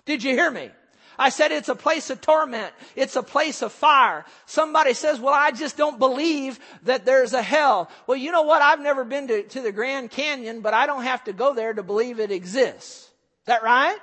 Did 0.05 0.23
you 0.23 0.31
hear 0.31 0.49
me? 0.49 0.71
I 1.17 1.29
said 1.29 1.51
it's 1.51 1.69
a 1.69 1.75
place 1.75 2.09
of 2.09 2.21
torment. 2.21 2.73
It's 2.95 3.15
a 3.15 3.23
place 3.23 3.61
of 3.61 3.71
fire. 3.71 4.25
Somebody 4.45 4.93
says, 4.93 5.19
well, 5.19 5.33
I 5.33 5.51
just 5.51 5.77
don't 5.77 5.99
believe 5.99 6.59
that 6.83 7.05
there's 7.05 7.33
a 7.33 7.41
hell. 7.41 7.89
Well, 8.07 8.17
you 8.17 8.31
know 8.31 8.43
what? 8.43 8.61
I've 8.61 8.81
never 8.81 9.03
been 9.03 9.27
to, 9.27 9.43
to 9.43 9.61
the 9.61 9.71
Grand 9.71 10.11
Canyon, 10.11 10.61
but 10.61 10.73
I 10.73 10.85
don't 10.85 11.03
have 11.03 11.23
to 11.25 11.33
go 11.33 11.53
there 11.53 11.73
to 11.73 11.83
believe 11.83 12.19
it 12.19 12.31
exists. 12.31 13.03
Is 13.03 13.11
that 13.45 13.63
right? 13.63 13.97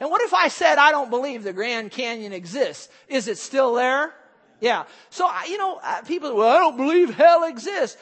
And 0.00 0.10
what 0.10 0.22
if 0.22 0.32
I 0.34 0.48
said 0.48 0.78
I 0.78 0.90
don't 0.90 1.10
believe 1.10 1.42
the 1.42 1.52
Grand 1.52 1.90
Canyon 1.90 2.32
exists? 2.32 2.88
Is 3.08 3.28
it 3.28 3.38
still 3.38 3.74
there? 3.74 4.14
Yeah. 4.60 4.84
So, 5.10 5.28
you 5.48 5.58
know, 5.58 5.80
uh, 5.82 6.02
people, 6.02 6.34
well, 6.34 6.48
I 6.48 6.58
don't 6.58 6.76
believe 6.76 7.14
hell 7.14 7.44
exists. 7.44 7.96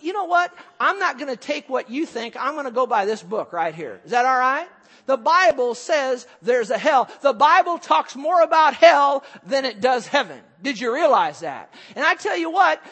You 0.00 0.12
know 0.12 0.24
what? 0.24 0.54
I'm 0.78 0.98
not 0.98 1.18
going 1.18 1.30
to 1.30 1.36
take 1.36 1.68
what 1.68 1.90
you 1.90 2.06
think. 2.06 2.36
I'm 2.38 2.54
going 2.54 2.66
to 2.66 2.70
go 2.70 2.86
by 2.86 3.06
this 3.06 3.22
book 3.22 3.52
right 3.52 3.74
here. 3.74 4.00
Is 4.04 4.10
that 4.10 4.24
all 4.24 4.38
right? 4.38 4.68
The 5.06 5.16
Bible 5.16 5.74
says 5.74 6.26
there's 6.42 6.70
a 6.70 6.78
hell. 6.78 7.08
The 7.22 7.32
Bible 7.32 7.78
talks 7.78 8.16
more 8.16 8.42
about 8.42 8.74
hell 8.74 9.24
than 9.46 9.64
it 9.64 9.80
does 9.80 10.06
heaven. 10.06 10.40
Did 10.62 10.80
you 10.80 10.92
realize 10.92 11.40
that? 11.40 11.72
And 11.96 12.04
I 12.04 12.14
tell 12.14 12.36
you 12.36 12.50
what, 12.50 12.82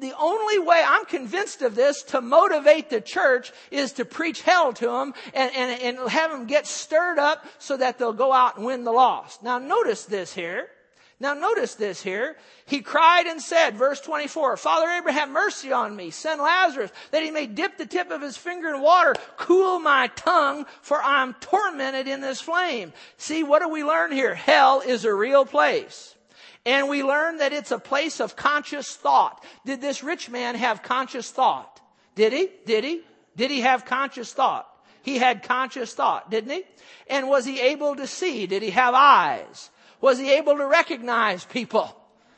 the 0.00 0.14
only 0.18 0.58
way 0.58 0.82
I'm 0.86 1.04
convinced 1.04 1.62
of 1.62 1.74
this 1.74 2.02
to 2.04 2.20
motivate 2.20 2.90
the 2.90 3.00
church 3.00 3.52
is 3.70 3.92
to 3.92 4.04
preach 4.04 4.42
hell 4.42 4.72
to 4.74 4.86
them 4.86 5.14
and, 5.34 5.54
and, 5.54 5.98
and 5.98 6.08
have 6.10 6.30
them 6.30 6.46
get 6.46 6.66
stirred 6.66 7.18
up 7.18 7.44
so 7.58 7.76
that 7.76 7.98
they'll 7.98 8.12
go 8.12 8.32
out 8.32 8.56
and 8.56 8.64
win 8.64 8.84
the 8.84 8.92
lost. 8.92 9.42
Now 9.42 9.58
notice 9.58 10.04
this 10.04 10.32
here. 10.34 10.68
Now 11.20 11.34
notice 11.34 11.74
this 11.74 12.02
here. 12.02 12.36
He 12.66 12.80
cried 12.80 13.26
and 13.26 13.40
said, 13.40 13.76
verse 13.76 14.00
24, 14.00 14.56
Father 14.56 14.88
Abraham, 14.88 15.32
mercy 15.32 15.72
on 15.72 15.94
me. 15.94 16.10
Send 16.10 16.40
Lazarus 16.40 16.90
that 17.12 17.22
he 17.22 17.30
may 17.30 17.46
dip 17.46 17.78
the 17.78 17.86
tip 17.86 18.10
of 18.10 18.20
his 18.20 18.36
finger 18.36 18.74
in 18.74 18.80
water, 18.80 19.14
cool 19.36 19.78
my 19.78 20.08
tongue, 20.08 20.66
for 20.82 21.00
I'm 21.02 21.34
tormented 21.34 22.08
in 22.08 22.20
this 22.20 22.40
flame. 22.40 22.92
See, 23.16 23.42
what 23.42 23.62
do 23.62 23.68
we 23.68 23.84
learn 23.84 24.12
here? 24.12 24.34
Hell 24.34 24.82
is 24.84 25.04
a 25.04 25.14
real 25.14 25.46
place. 25.46 26.14
And 26.66 26.88
we 26.88 27.02
learn 27.02 27.38
that 27.38 27.52
it's 27.52 27.70
a 27.70 27.78
place 27.78 28.20
of 28.20 28.36
conscious 28.36 28.96
thought. 28.96 29.44
Did 29.64 29.80
this 29.80 30.02
rich 30.02 30.30
man 30.30 30.54
have 30.54 30.82
conscious 30.82 31.30
thought? 31.30 31.80
Did 32.14 32.32
he? 32.32 32.50
Did 32.64 32.84
he? 32.84 33.02
Did 33.36 33.50
he 33.50 33.60
have 33.60 33.84
conscious 33.84 34.32
thought? 34.32 34.68
He 35.02 35.18
had 35.18 35.42
conscious 35.42 35.92
thought, 35.92 36.30
didn't 36.30 36.50
he? 36.50 36.64
And 37.08 37.28
was 37.28 37.44
he 37.44 37.60
able 37.60 37.96
to 37.96 38.06
see? 38.06 38.46
Did 38.46 38.62
he 38.62 38.70
have 38.70 38.94
eyes? 38.94 39.70
Was 40.04 40.18
he 40.18 40.32
able 40.32 40.58
to 40.58 40.66
recognize 40.66 41.46
people? 41.46 41.88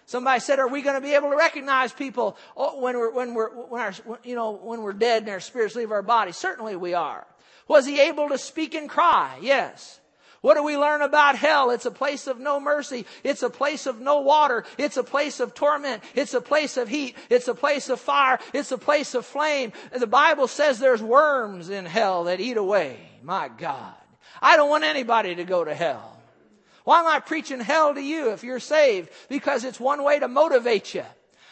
Somebody 0.05 0.39
said, 0.39 0.61
"Are 0.61 0.69
we 0.69 0.83
going 0.83 0.95
to 0.95 1.01
be 1.01 1.15
able 1.15 1.31
to 1.31 1.37
recognize 1.37 1.93
people 1.93 2.37
oh, 2.57 2.81
when 2.81 2.97
we're 2.97 3.11
when 3.11 3.35
we're 3.35 3.49
when 3.49 3.83
our 3.83 3.93
you 4.23 4.37
know 4.37 4.53
when 4.53 4.83
we're 4.83 4.93
dead 4.93 5.25
and 5.25 5.33
our 5.33 5.41
spirits 5.41 5.75
leave 5.75 5.91
our 5.91 6.01
body?" 6.01 6.31
Certainly, 6.31 6.77
we 6.77 6.95
are. 6.95 7.27
Was 7.67 7.85
he 7.85 8.03
able 8.03 8.29
to 8.29 8.39
speak 8.39 8.77
and 8.77 8.89
cry? 8.89 9.41
Yes. 9.43 9.99
What 10.43 10.55
do 10.55 10.63
we 10.63 10.77
learn 10.77 11.03
about 11.03 11.35
hell? 11.35 11.73
It's 11.73 11.87
a 11.87 11.91
place 11.91 12.29
of 12.29 12.39
no 12.39 12.61
mercy. 12.61 13.05
It's 13.25 13.43
a 13.43 13.51
place 13.51 13.87
of 13.87 14.01
no 14.01 14.21
water. 14.21 14.65
It's 14.79 14.97
a 14.97 15.03
place 15.03 15.41
of 15.41 15.53
torment. 15.53 16.05
It's 16.15 16.35
a 16.35 16.41
place 16.41 16.77
of 16.77 16.87
heat. 16.87 17.17
It's 17.31 17.49
a 17.49 17.55
place 17.55 17.89
of 17.89 17.99
fire. 17.99 18.39
It's 18.53 18.71
a 18.71 18.79
place 18.79 19.17
of 19.17 19.27
flame. 19.27 19.73
The 19.93 20.07
Bible 20.07 20.47
says 20.47 20.79
there's 20.79 21.03
worms 21.03 21.69
in 21.69 21.85
hell 21.85 22.25
that 22.25 22.39
eat 22.39 22.59
away. 22.59 22.97
My 23.25 23.49
God. 23.49 23.95
I 24.41 24.57
don't 24.57 24.71
want 24.71 24.85
anybody 24.85 25.35
to 25.35 25.43
go 25.43 25.65
to 25.65 25.75
hell. 25.75 26.16
Why 26.87 27.01
am 27.01 27.09
I 27.09 27.19
preaching 27.19 27.59
hell 27.59 27.95
to 27.95 28.01
you 28.01 28.31
if 28.31 28.45
you're 28.45 28.61
saved? 28.61 29.11
Because 29.29 29.65
it's 29.65 29.81
one 29.81 30.05
way 30.05 30.21
to 30.21 30.29
motivate 30.29 30.95
you. 30.95 31.03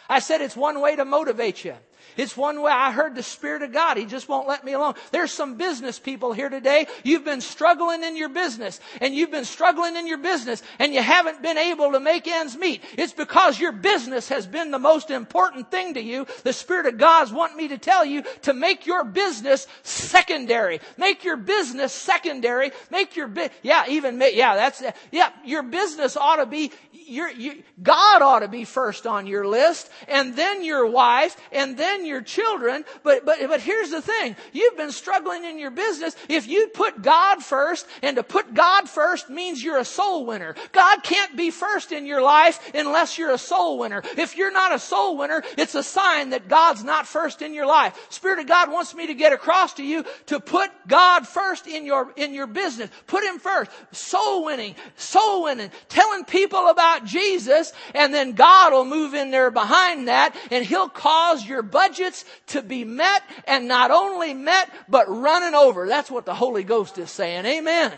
I 0.09 0.19
said 0.19 0.41
it's 0.41 0.55
one 0.55 0.81
way 0.81 0.95
to 0.95 1.05
motivate 1.05 1.63
you. 1.63 1.75
It's 2.17 2.37
one 2.37 2.61
way 2.61 2.71
I 2.71 2.91
heard 2.91 3.15
the 3.15 3.23
Spirit 3.23 3.61
of 3.61 3.73
God. 3.73 3.97
He 3.97 4.05
just 4.05 4.29
won't 4.29 4.47
let 4.47 4.63
me 4.63 4.73
alone. 4.73 4.93
There's 5.11 5.31
some 5.31 5.55
business 5.55 5.99
people 5.99 6.33
here 6.33 6.49
today. 6.49 6.87
You've 7.03 7.25
been 7.25 7.41
struggling 7.41 8.03
in 8.03 8.15
your 8.15 8.29
business 8.29 8.79
and 9.01 9.13
you've 9.13 9.31
been 9.31 9.45
struggling 9.45 9.95
in 9.95 10.07
your 10.07 10.17
business 10.17 10.63
and 10.79 10.93
you 10.93 11.01
haven't 11.01 11.41
been 11.41 11.57
able 11.57 11.91
to 11.91 11.99
make 11.99 12.27
ends 12.27 12.57
meet. 12.57 12.83
It's 12.97 13.13
because 13.13 13.59
your 13.59 13.71
business 13.71 14.29
has 14.29 14.47
been 14.47 14.71
the 14.71 14.79
most 14.79 15.11
important 15.11 15.71
thing 15.71 15.95
to 15.95 16.01
you. 16.01 16.25
The 16.43 16.53
Spirit 16.53 16.85
of 16.85 16.97
God's 16.97 17.33
wanting 17.33 17.57
me 17.57 17.67
to 17.69 17.77
tell 17.77 18.05
you 18.05 18.23
to 18.43 18.53
make 18.53 18.85
your 18.85 19.03
business 19.03 19.67
secondary. 19.83 20.79
Make 20.97 21.23
your 21.23 21.37
business 21.37 21.91
secondary. 21.91 22.71
Make 22.91 23.15
your, 23.15 23.27
bi- 23.27 23.49
yeah, 23.61 23.85
even, 23.89 24.21
yeah, 24.33 24.55
that's, 24.55 24.83
yeah, 25.11 25.31
your 25.43 25.63
business 25.63 26.15
ought 26.15 26.37
to 26.37 26.45
be 26.45 26.71
you, 27.07 27.63
God 27.81 28.21
ought 28.21 28.39
to 28.39 28.47
be 28.47 28.65
first 28.65 29.05
on 29.05 29.27
your 29.27 29.47
list, 29.47 29.89
and 30.07 30.35
then 30.35 30.63
your 30.63 30.85
wife, 30.87 31.35
and 31.51 31.77
then 31.77 32.05
your 32.05 32.21
children. 32.21 32.85
But, 33.03 33.25
but, 33.25 33.39
but 33.47 33.61
here's 33.61 33.91
the 33.91 34.01
thing. 34.01 34.35
You've 34.53 34.77
been 34.77 34.91
struggling 34.91 35.43
in 35.43 35.59
your 35.59 35.71
business. 35.71 36.15
If 36.29 36.47
you 36.47 36.67
put 36.67 37.01
God 37.01 37.43
first, 37.43 37.85
and 38.01 38.15
to 38.17 38.23
put 38.23 38.53
God 38.53 38.89
first 38.89 39.29
means 39.29 39.63
you're 39.63 39.77
a 39.77 39.85
soul 39.85 40.25
winner. 40.25 40.55
God 40.71 41.03
can't 41.03 41.35
be 41.35 41.51
first 41.51 41.91
in 41.91 42.05
your 42.05 42.21
life 42.21 42.59
unless 42.73 43.17
you're 43.17 43.31
a 43.31 43.37
soul 43.37 43.77
winner. 43.79 44.01
If 44.17 44.37
you're 44.37 44.51
not 44.51 44.73
a 44.73 44.79
soul 44.79 45.17
winner, 45.17 45.43
it's 45.57 45.75
a 45.75 45.83
sign 45.83 46.31
that 46.31 46.47
God's 46.47 46.83
not 46.83 47.07
first 47.07 47.41
in 47.41 47.53
your 47.53 47.65
life. 47.65 47.97
Spirit 48.09 48.39
of 48.39 48.47
God 48.47 48.71
wants 48.71 48.95
me 48.95 49.07
to 49.07 49.13
get 49.13 49.33
across 49.33 49.73
to 49.75 49.83
you 49.83 50.05
to 50.27 50.39
put 50.39 50.69
God 50.87 51.27
first 51.27 51.67
in 51.67 51.85
your, 51.85 52.13
in 52.15 52.33
your 52.33 52.47
business. 52.47 52.89
Put 53.07 53.23
Him 53.23 53.39
first. 53.39 53.71
Soul 53.91 54.45
winning, 54.45 54.75
soul 54.95 55.43
winning, 55.43 55.71
telling 55.89 56.25
people 56.25 56.69
about 56.69 56.94
about 56.95 57.07
Jesus 57.07 57.73
and 57.93 58.13
then 58.13 58.33
God 58.33 58.73
will 58.73 58.85
move 58.85 59.13
in 59.13 59.31
there 59.31 59.51
behind 59.51 60.07
that 60.07 60.35
and 60.51 60.65
He'll 60.65 60.89
cause 60.89 61.45
your 61.45 61.61
budgets 61.61 62.25
to 62.47 62.61
be 62.61 62.83
met 62.83 63.23
and 63.47 63.67
not 63.67 63.91
only 63.91 64.33
met, 64.33 64.69
but 64.89 65.09
running 65.09 65.55
over. 65.55 65.87
That's 65.87 66.11
what 66.11 66.25
the 66.25 66.33
Holy 66.35 66.63
Ghost 66.63 66.97
is 66.97 67.11
saying. 67.11 67.45
Amen. 67.45 67.93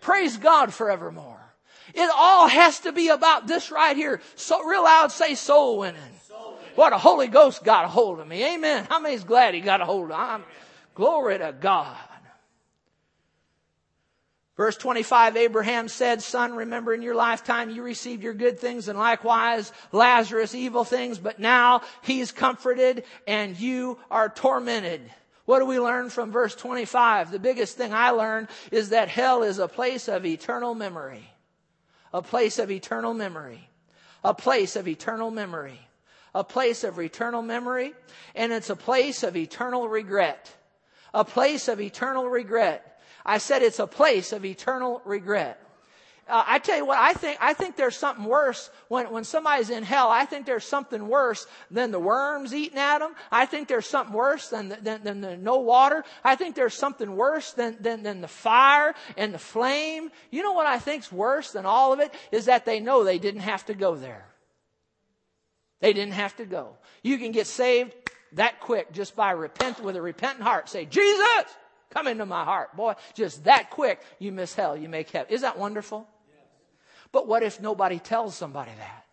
Praise 0.00 0.36
God 0.36 0.72
forevermore. 0.72 1.36
It 1.94 2.10
all 2.14 2.48
has 2.48 2.80
to 2.80 2.92
be 2.92 3.08
about 3.08 3.46
this 3.46 3.70
right 3.70 3.96
here. 3.96 4.20
So 4.36 4.62
real 4.64 4.84
loud 4.84 5.10
say 5.10 5.34
soul 5.34 5.78
winning. 5.78 6.00
What 6.74 6.92
a 6.92 6.98
Holy 6.98 7.26
Ghost 7.26 7.64
got 7.64 7.86
a 7.86 7.88
hold 7.88 8.20
of 8.20 8.28
me. 8.28 8.54
Amen. 8.54 8.86
How 8.88 9.00
many's 9.00 9.24
glad 9.24 9.54
he 9.54 9.60
got 9.60 9.80
a 9.80 9.84
hold 9.84 10.12
of 10.12 10.40
me? 10.40 10.46
Glory 10.94 11.38
to 11.38 11.54
God. 11.58 11.96
Verse 14.58 14.76
25, 14.76 15.36
Abraham 15.36 15.86
said, 15.86 16.20
Son, 16.20 16.52
remember 16.52 16.92
in 16.92 17.00
your 17.00 17.14
lifetime 17.14 17.70
you 17.70 17.80
received 17.84 18.24
your 18.24 18.34
good 18.34 18.58
things 18.58 18.88
and 18.88 18.98
likewise 18.98 19.70
Lazarus 19.92 20.52
evil 20.52 20.82
things, 20.82 21.16
but 21.16 21.38
now 21.38 21.82
he's 22.02 22.32
comforted 22.32 23.04
and 23.28 23.58
you 23.58 24.00
are 24.10 24.28
tormented. 24.28 25.00
What 25.44 25.60
do 25.60 25.66
we 25.66 25.78
learn 25.78 26.10
from 26.10 26.32
verse 26.32 26.56
25? 26.56 27.30
The 27.30 27.38
biggest 27.38 27.76
thing 27.76 27.94
I 27.94 28.10
learned 28.10 28.48
is 28.72 28.88
that 28.88 29.08
hell 29.08 29.44
is 29.44 29.60
a 29.60 29.68
place 29.68 30.08
of 30.08 30.26
eternal 30.26 30.74
memory. 30.74 31.30
A 32.12 32.20
place 32.20 32.58
of 32.58 32.68
eternal 32.68 33.14
memory. 33.14 33.70
A 34.24 34.34
place 34.34 34.74
of 34.74 34.88
eternal 34.88 35.30
memory. 35.30 35.80
A 36.34 36.42
place 36.42 36.82
of 36.82 36.98
eternal 36.98 37.42
memory. 37.42 37.94
And 38.34 38.52
it's 38.52 38.70
a 38.70 38.76
place 38.76 39.22
of 39.22 39.36
eternal 39.36 39.88
regret. 39.88 40.52
A 41.14 41.24
place 41.24 41.68
of 41.68 41.80
eternal 41.80 42.28
regret. 42.28 42.97
I 43.28 43.36
said 43.36 43.62
it's 43.62 43.78
a 43.78 43.86
place 43.86 44.32
of 44.32 44.46
eternal 44.46 45.02
regret. 45.04 45.62
Uh, 46.26 46.44
I 46.46 46.58
tell 46.58 46.78
you 46.78 46.86
what, 46.86 46.98
I 46.98 47.12
think, 47.12 47.38
I 47.42 47.52
think 47.52 47.76
there's 47.76 47.96
something 47.96 48.24
worse 48.24 48.70
when, 48.88 49.10
when 49.10 49.24
somebody's 49.24 49.68
in 49.68 49.82
hell. 49.82 50.08
I 50.08 50.24
think 50.24 50.46
there's 50.46 50.64
something 50.64 51.08
worse 51.08 51.46
than 51.70 51.90
the 51.90 51.98
worms 51.98 52.54
eating 52.54 52.78
at 52.78 53.00
them. 53.00 53.14
I 53.30 53.44
think 53.44 53.68
there's 53.68 53.86
something 53.86 54.14
worse 54.14 54.48
than, 54.48 54.70
the, 54.70 54.76
than, 54.76 55.04
than 55.04 55.20
the 55.20 55.36
no 55.36 55.58
water. 55.58 56.04
I 56.24 56.36
think 56.36 56.54
there's 56.54 56.72
something 56.72 57.16
worse 57.16 57.52
than, 57.52 57.76
than, 57.80 58.02
than 58.02 58.22
the 58.22 58.28
fire 58.28 58.94
and 59.18 59.32
the 59.32 59.38
flame. 59.38 60.10
You 60.30 60.42
know 60.42 60.52
what 60.52 60.66
I 60.66 60.78
think's 60.78 61.12
worse 61.12 61.52
than 61.52 61.66
all 61.66 61.92
of 61.92 62.00
it? 62.00 62.12
Is 62.32 62.46
that 62.46 62.64
they 62.64 62.80
know 62.80 63.04
they 63.04 63.18
didn't 63.18 63.42
have 63.42 63.66
to 63.66 63.74
go 63.74 63.94
there. 63.94 64.26
They 65.80 65.92
didn't 65.92 66.14
have 66.14 66.34
to 66.36 66.46
go. 66.46 66.76
You 67.02 67.18
can 67.18 67.32
get 67.32 67.46
saved 67.46 67.94
that 68.32 68.60
quick 68.60 68.92
just 68.92 69.14
by 69.14 69.32
repent 69.32 69.80
with 69.80 69.96
a 69.96 70.02
repentant 70.02 70.42
heart. 70.44 70.68
Say, 70.70 70.86
Jesus! 70.86 71.44
Come 71.90 72.06
into 72.06 72.26
my 72.26 72.44
heart. 72.44 72.76
Boy, 72.76 72.94
just 73.14 73.44
that 73.44 73.70
quick, 73.70 74.00
you 74.18 74.32
miss 74.32 74.54
hell, 74.54 74.76
you 74.76 74.88
make 74.88 75.10
heaven. 75.10 75.32
Is 75.32 75.40
that 75.40 75.58
wonderful? 75.58 76.06
Yes. 76.28 76.44
But 77.12 77.26
what 77.26 77.42
if 77.42 77.60
nobody 77.60 77.98
tells 77.98 78.36
somebody 78.36 78.72
that? 78.78 79.04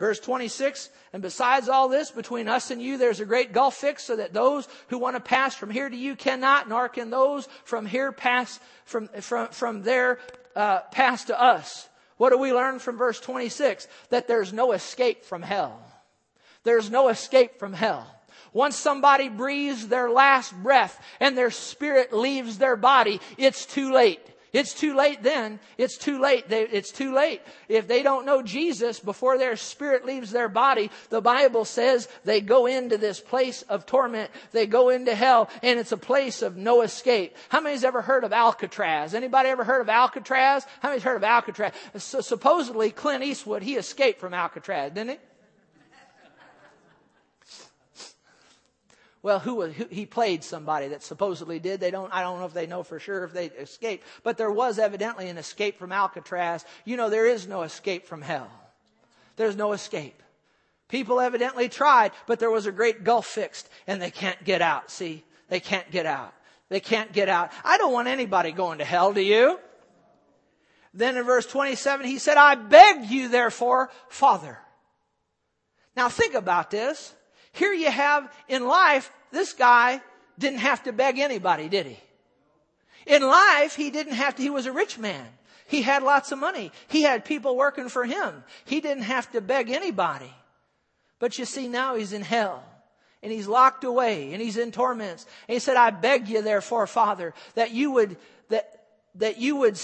Verse 0.00 0.18
26, 0.18 0.88
and 1.12 1.20
besides 1.20 1.68
all 1.68 1.88
this, 1.88 2.10
between 2.10 2.48
us 2.48 2.70
and 2.70 2.80
you, 2.80 2.96
there's 2.96 3.20
a 3.20 3.26
great 3.26 3.52
gulf 3.52 3.74
fixed, 3.74 4.06
so 4.06 4.16
that 4.16 4.32
those 4.32 4.66
who 4.88 4.98
want 4.98 5.14
to 5.14 5.20
pass 5.20 5.54
from 5.54 5.68
here 5.68 5.90
to 5.90 5.96
you 5.96 6.16
cannot, 6.16 6.70
nor 6.70 6.88
can 6.88 7.10
those 7.10 7.46
from 7.64 7.84
here 7.84 8.10
pass 8.10 8.58
from, 8.86 9.08
from, 9.20 9.48
from 9.48 9.82
there 9.82 10.18
uh, 10.56 10.80
pass 10.90 11.26
to 11.26 11.38
us. 11.38 11.86
What 12.16 12.30
do 12.30 12.38
we 12.38 12.52
learn 12.52 12.78
from 12.78 12.96
verse 12.96 13.20
26? 13.20 13.88
That 14.08 14.26
there's 14.26 14.54
no 14.54 14.72
escape 14.72 15.26
from 15.26 15.42
hell. 15.42 15.82
There's 16.64 16.90
no 16.90 17.08
escape 17.08 17.58
from 17.58 17.74
hell. 17.74 18.06
Once 18.52 18.76
somebody 18.76 19.28
breathes 19.28 19.88
their 19.88 20.10
last 20.10 20.54
breath 20.62 21.02
and 21.20 21.36
their 21.36 21.50
spirit 21.50 22.12
leaves 22.12 22.58
their 22.58 22.76
body, 22.76 23.20
it's 23.38 23.66
too 23.66 23.92
late. 23.92 24.20
It's 24.52 24.74
too 24.74 24.96
late 24.96 25.22
then. 25.22 25.60
It's 25.78 25.96
too 25.96 26.20
late. 26.20 26.48
They, 26.48 26.62
it's 26.62 26.90
too 26.90 27.14
late. 27.14 27.40
If 27.68 27.86
they 27.86 28.02
don't 28.02 28.26
know 28.26 28.42
Jesus 28.42 28.98
before 28.98 29.38
their 29.38 29.54
spirit 29.54 30.04
leaves 30.04 30.32
their 30.32 30.48
body, 30.48 30.90
the 31.08 31.20
Bible 31.20 31.64
says 31.64 32.08
they 32.24 32.40
go 32.40 32.66
into 32.66 32.98
this 32.98 33.20
place 33.20 33.62
of 33.62 33.86
torment. 33.86 34.30
They 34.50 34.66
go 34.66 34.88
into 34.88 35.14
hell 35.14 35.48
and 35.62 35.78
it's 35.78 35.92
a 35.92 35.96
place 35.96 36.42
of 36.42 36.56
no 36.56 36.82
escape. 36.82 37.36
How 37.48 37.60
many's 37.60 37.84
ever 37.84 38.02
heard 38.02 38.24
of 38.24 38.32
Alcatraz? 38.32 39.14
Anybody 39.14 39.50
ever 39.50 39.62
heard 39.62 39.82
of 39.82 39.88
Alcatraz? 39.88 40.66
How 40.80 40.88
many's 40.88 41.04
heard 41.04 41.16
of 41.16 41.24
Alcatraz? 41.24 41.72
So 41.96 42.20
supposedly 42.20 42.90
Clint 42.90 43.22
Eastwood, 43.22 43.62
he 43.62 43.76
escaped 43.76 44.18
from 44.18 44.34
Alcatraz, 44.34 44.92
didn't 44.92 45.10
he? 45.10 45.18
Well, 49.22 49.38
who 49.38 49.56
was, 49.56 49.74
who, 49.74 49.84
he 49.90 50.06
played 50.06 50.42
somebody 50.42 50.88
that 50.88 51.02
supposedly 51.02 51.58
did. 51.58 51.78
They 51.80 51.90
don't, 51.90 52.12
I 52.12 52.22
don't 52.22 52.38
know 52.38 52.46
if 52.46 52.54
they 52.54 52.66
know 52.66 52.82
for 52.82 52.98
sure 52.98 53.24
if 53.24 53.32
they 53.32 53.46
escaped, 53.46 54.06
but 54.22 54.38
there 54.38 54.50
was 54.50 54.78
evidently 54.78 55.28
an 55.28 55.36
escape 55.36 55.78
from 55.78 55.92
Alcatraz. 55.92 56.64
You 56.84 56.96
know, 56.96 57.10
there 57.10 57.26
is 57.26 57.46
no 57.46 57.62
escape 57.62 58.06
from 58.06 58.22
hell. 58.22 58.50
There's 59.36 59.56
no 59.56 59.72
escape. 59.72 60.22
People 60.88 61.20
evidently 61.20 61.68
tried, 61.68 62.12
but 62.26 62.40
there 62.40 62.50
was 62.50 62.66
a 62.66 62.72
great 62.72 63.04
gulf 63.04 63.26
fixed 63.26 63.68
and 63.86 64.00
they 64.00 64.10
can't 64.10 64.42
get 64.44 64.62
out. 64.62 64.90
See, 64.90 65.22
they 65.48 65.60
can't 65.60 65.90
get 65.90 66.06
out. 66.06 66.32
They 66.68 66.80
can't 66.80 67.12
get 67.12 67.28
out. 67.28 67.52
I 67.64 67.78
don't 67.78 67.92
want 67.92 68.08
anybody 68.08 68.52
going 68.52 68.78
to 68.78 68.84
hell, 68.84 69.12
do 69.12 69.20
you? 69.20 69.58
Then 70.94 71.16
in 71.16 71.24
verse 71.24 71.46
27, 71.46 72.06
he 72.06 72.18
said, 72.18 72.36
I 72.36 72.54
beg 72.54 73.04
you 73.04 73.28
therefore, 73.28 73.90
Father. 74.08 74.58
Now 75.94 76.08
think 76.08 76.34
about 76.34 76.70
this. 76.70 77.14
Here 77.52 77.72
you 77.72 77.90
have 77.90 78.32
in 78.48 78.66
life, 78.66 79.12
this 79.32 79.52
guy 79.52 80.00
didn't 80.38 80.60
have 80.60 80.84
to 80.84 80.92
beg 80.92 81.18
anybody, 81.18 81.68
did 81.68 81.86
he? 81.86 81.98
In 83.06 83.22
life, 83.22 83.74
he 83.74 83.90
didn't 83.90 84.14
have 84.14 84.36
to, 84.36 84.42
he 84.42 84.50
was 84.50 84.66
a 84.66 84.72
rich 84.72 84.98
man. 84.98 85.26
He 85.66 85.82
had 85.82 86.02
lots 86.02 86.32
of 86.32 86.38
money. 86.38 86.72
He 86.88 87.02
had 87.02 87.24
people 87.24 87.56
working 87.56 87.88
for 87.88 88.04
him. 88.04 88.42
He 88.64 88.80
didn't 88.80 89.04
have 89.04 89.30
to 89.32 89.40
beg 89.40 89.70
anybody. 89.70 90.32
But 91.20 91.38
you 91.38 91.44
see, 91.44 91.68
now 91.68 91.94
he's 91.94 92.12
in 92.12 92.22
hell. 92.22 92.64
And 93.22 93.30
he's 93.30 93.46
locked 93.46 93.84
away 93.84 94.32
and 94.32 94.42
he's 94.42 94.56
in 94.56 94.72
torments. 94.72 95.26
And 95.46 95.54
he 95.54 95.60
said, 95.60 95.76
I 95.76 95.90
beg 95.90 96.28
you 96.28 96.42
therefore, 96.42 96.86
Father, 96.86 97.34
that 97.54 97.70
you 97.70 97.92
would, 97.92 98.16
that, 98.48 98.84
that 99.16 99.38
you 99.38 99.56
would, 99.56 99.78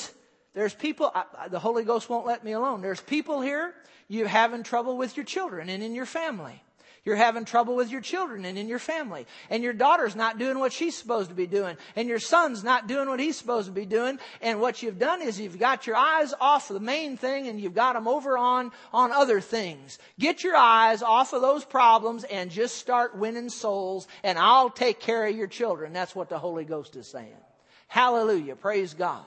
there's 0.55 0.75
people, 0.75 1.13
I, 1.15 1.49
the 1.49 1.59
Holy 1.59 1.85
Ghost 1.85 2.09
won't 2.09 2.27
let 2.27 2.43
me 2.43 2.53
alone. 2.53 2.81
There's 2.81 3.01
people 3.01 3.41
here, 3.41 3.75
you're 4.09 4.27
having 4.27 4.63
trouble 4.63 4.97
with 4.97 5.17
your 5.17 5.27
children 5.27 5.69
and 5.69 5.83
in 5.83 5.95
your 5.95 6.07
family. 6.07 6.63
You're 7.07 7.15
having 7.15 7.45
trouble 7.45 7.77
with 7.77 7.89
your 7.89 8.01
children 8.01 8.45
and 8.45 8.59
in 8.59 8.67
your 8.67 8.81
family. 8.81 9.29
And 9.49 9.63
your 9.63 9.73
daughter's 9.73 10.17
not 10.17 10.39
doing 10.41 10.59
what 10.59 10.73
she's 10.73 10.97
supposed 10.97 11.29
to 11.29 11.37
be 11.37 11.47
doing. 11.47 11.77
And 11.95 12.09
your 12.09 12.19
son's 12.19 12.65
not 12.65 12.89
doing 12.89 13.09
what 13.09 13.21
he's 13.21 13.39
supposed 13.39 13.69
to 13.69 13.73
be 13.73 13.87
doing. 13.87 14.19
And 14.43 14.61
what 14.61 14.83
you've 14.83 14.99
done 14.99 15.23
is 15.23 15.39
you've 15.39 15.61
got 15.61 15.87
your 15.87 15.95
eyes 15.95 16.35
off 16.41 16.67
the 16.67 16.81
main 16.81 17.17
thing 17.17 17.47
and 17.47 17.61
you've 17.61 17.77
got 17.77 17.93
them 17.93 18.09
over 18.09 18.37
on, 18.37 18.73
on 18.93 19.13
other 19.13 19.41
things. 19.41 20.01
Get 20.19 20.43
your 20.43 20.57
eyes 20.57 21.01
off 21.01 21.33
of 21.33 21.43
those 21.43 21.65
problems 21.65 22.25
and 22.25 22.51
just 22.51 22.77
start 22.77 23.17
winning 23.17 23.51
souls 23.51 24.09
and 24.25 24.37
I'll 24.37 24.71
take 24.71 24.99
care 24.99 25.27
of 25.27 25.37
your 25.37 25.47
children. 25.47 25.93
That's 25.93 26.17
what 26.17 26.29
the 26.29 26.41
Holy 26.41 26.65
Ghost 26.65 26.97
is 26.97 27.07
saying. 27.07 27.37
Hallelujah. 27.87 28.57
Praise 28.57 28.95
God. 28.95 29.25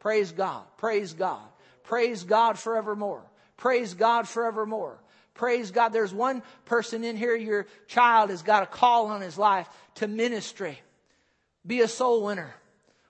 Praise 0.00 0.32
God. 0.32 0.64
Praise 0.78 1.14
God. 1.14 1.46
Praise 1.84 2.24
God 2.24 2.58
forevermore. 2.58 3.22
Praise 3.56 3.94
God 3.94 4.26
forevermore. 4.26 4.99
Praise 5.34 5.70
God. 5.70 5.90
There's 5.90 6.12
one 6.12 6.42
person 6.64 7.04
in 7.04 7.16
here, 7.16 7.34
your 7.34 7.66
child 7.86 8.30
has 8.30 8.42
got 8.42 8.62
a 8.62 8.66
call 8.66 9.06
on 9.06 9.20
his 9.20 9.38
life 9.38 9.68
to 9.96 10.06
ministry. 10.06 10.78
Be 11.66 11.80
a 11.80 11.88
soul 11.88 12.24
winner. 12.24 12.54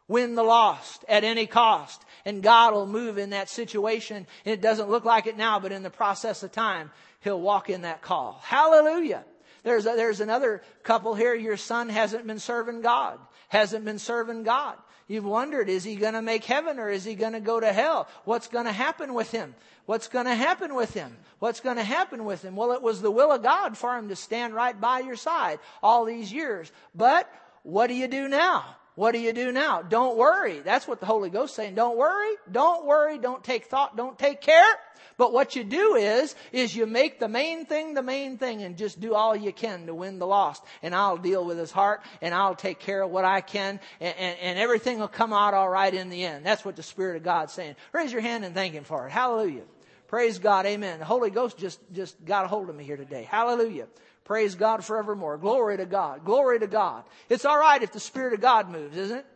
Win 0.08 0.34
the 0.34 0.42
lost 0.42 1.04
at 1.08 1.22
any 1.22 1.46
cost. 1.46 2.04
And 2.24 2.42
God 2.42 2.74
will 2.74 2.86
move 2.86 3.16
in 3.16 3.30
that 3.30 3.48
situation. 3.48 4.26
And 4.44 4.52
it 4.52 4.60
doesn't 4.60 4.90
look 4.90 5.04
like 5.04 5.26
it 5.26 5.36
now, 5.36 5.60
but 5.60 5.72
in 5.72 5.82
the 5.82 5.90
process 5.90 6.42
of 6.42 6.52
time, 6.52 6.90
He'll 7.20 7.40
walk 7.40 7.70
in 7.70 7.82
that 7.82 8.02
call. 8.02 8.40
Hallelujah. 8.42 9.24
There's, 9.62 9.86
a, 9.86 9.94
there's 9.94 10.20
another 10.20 10.62
couple 10.82 11.14
here. 11.14 11.34
Your 11.34 11.56
son 11.56 11.88
hasn't 11.88 12.26
been 12.26 12.38
serving 12.38 12.80
God. 12.80 13.18
Hasn't 13.48 13.84
been 13.84 13.98
serving 13.98 14.42
God. 14.42 14.76
You've 15.10 15.24
wondered, 15.24 15.68
is 15.68 15.82
he 15.82 15.96
going 15.96 16.12
to 16.14 16.22
make 16.22 16.44
heaven 16.44 16.78
or 16.78 16.88
is 16.88 17.04
he 17.04 17.16
going 17.16 17.32
to 17.32 17.40
go 17.40 17.58
to 17.58 17.72
hell? 17.72 18.06
What's 18.26 18.46
going 18.46 18.66
to 18.66 18.72
happen 18.72 19.12
with 19.12 19.32
him? 19.32 19.56
What's 19.86 20.06
going 20.06 20.26
to 20.26 20.36
happen 20.36 20.72
with 20.76 20.94
him? 20.94 21.16
What's 21.40 21.58
going 21.58 21.78
to 21.78 21.82
happen 21.82 22.24
with 22.24 22.42
him? 22.42 22.54
Well, 22.54 22.70
it 22.70 22.80
was 22.80 23.02
the 23.02 23.10
will 23.10 23.32
of 23.32 23.42
God 23.42 23.76
for 23.76 23.98
him 23.98 24.10
to 24.10 24.14
stand 24.14 24.54
right 24.54 24.80
by 24.80 25.00
your 25.00 25.16
side 25.16 25.58
all 25.82 26.04
these 26.04 26.32
years. 26.32 26.70
But 26.94 27.28
what 27.64 27.88
do 27.88 27.94
you 27.94 28.06
do 28.06 28.28
now? 28.28 28.76
What 28.94 29.12
do 29.12 29.18
you 29.18 29.32
do 29.32 29.52
now? 29.52 29.82
Don't 29.82 30.16
worry. 30.16 30.60
That's 30.60 30.86
what 30.86 31.00
the 31.00 31.06
Holy 31.06 31.30
Ghost 31.30 31.54
saying. 31.54 31.74
Don't 31.74 31.96
worry. 31.96 32.34
Don't 32.50 32.86
worry. 32.86 33.18
Don't 33.18 33.42
take 33.42 33.66
thought. 33.66 33.96
Don't 33.96 34.18
take 34.18 34.40
care. 34.40 34.74
But 35.16 35.32
what 35.32 35.54
you 35.54 35.64
do 35.64 35.96
is, 35.96 36.34
is 36.50 36.74
you 36.74 36.86
make 36.86 37.20
the 37.20 37.28
main 37.28 37.66
thing 37.66 37.92
the 37.92 38.02
main 38.02 38.38
thing 38.38 38.62
and 38.62 38.78
just 38.78 39.00
do 39.00 39.14
all 39.14 39.36
you 39.36 39.52
can 39.52 39.86
to 39.86 39.94
win 39.94 40.18
the 40.18 40.26
lost. 40.26 40.62
And 40.82 40.94
I'll 40.94 41.18
deal 41.18 41.44
with 41.44 41.58
his 41.58 41.70
heart 41.70 42.00
and 42.22 42.34
I'll 42.34 42.54
take 42.54 42.78
care 42.78 43.02
of 43.02 43.10
what 43.10 43.26
I 43.26 43.42
can 43.42 43.80
and, 44.00 44.16
and, 44.16 44.38
and 44.38 44.58
everything 44.58 44.98
will 44.98 45.08
come 45.08 45.32
out 45.32 45.52
all 45.52 45.68
right 45.68 45.92
in 45.92 46.08
the 46.08 46.24
end. 46.24 46.46
That's 46.46 46.64
what 46.64 46.76
the 46.76 46.82
Spirit 46.82 47.16
of 47.16 47.22
God's 47.22 47.52
saying. 47.52 47.76
Raise 47.92 48.12
your 48.12 48.22
hand 48.22 48.44
and 48.44 48.54
thank 48.54 48.72
Him 48.72 48.84
for 48.84 49.06
it. 49.06 49.10
Hallelujah. 49.10 49.64
Praise 50.08 50.38
God. 50.38 50.66
Amen. 50.66 50.98
The 50.98 51.04
Holy 51.04 51.30
Ghost 51.30 51.56
just, 51.58 51.80
just 51.92 52.24
got 52.24 52.44
a 52.44 52.48
hold 52.48 52.68
of 52.68 52.74
me 52.74 52.82
here 52.82 52.96
today. 52.96 53.22
Hallelujah. 53.22 53.86
Praise 54.30 54.54
God 54.54 54.84
forevermore. 54.84 55.38
Glory 55.38 55.78
to 55.78 55.86
God. 55.86 56.24
Glory 56.24 56.60
to 56.60 56.68
God. 56.68 57.02
It's 57.28 57.44
all 57.44 57.58
right 57.58 57.82
if 57.82 57.90
the 57.90 57.98
Spirit 57.98 58.32
of 58.32 58.40
God 58.40 58.70
moves, 58.70 58.96
isn't 58.96 59.18
it? 59.18 59.26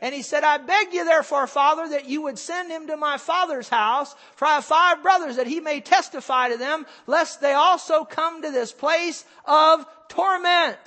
And 0.00 0.14
he 0.14 0.22
said, 0.22 0.44
I 0.44 0.58
beg 0.58 0.94
you 0.94 1.04
therefore, 1.04 1.48
Father, 1.48 1.88
that 1.88 2.08
you 2.08 2.22
would 2.22 2.38
send 2.38 2.70
him 2.70 2.86
to 2.86 2.96
my 2.96 3.18
father's 3.18 3.68
house, 3.68 4.14
for 4.36 4.46
I 4.46 4.54
have 4.54 4.64
five 4.64 5.02
brothers, 5.02 5.38
that 5.38 5.48
he 5.48 5.58
may 5.58 5.80
testify 5.80 6.50
to 6.50 6.56
them, 6.56 6.86
lest 7.08 7.40
they 7.40 7.54
also 7.54 8.04
come 8.04 8.42
to 8.42 8.52
this 8.52 8.70
place 8.70 9.24
of 9.44 9.84
torment. 10.06 10.78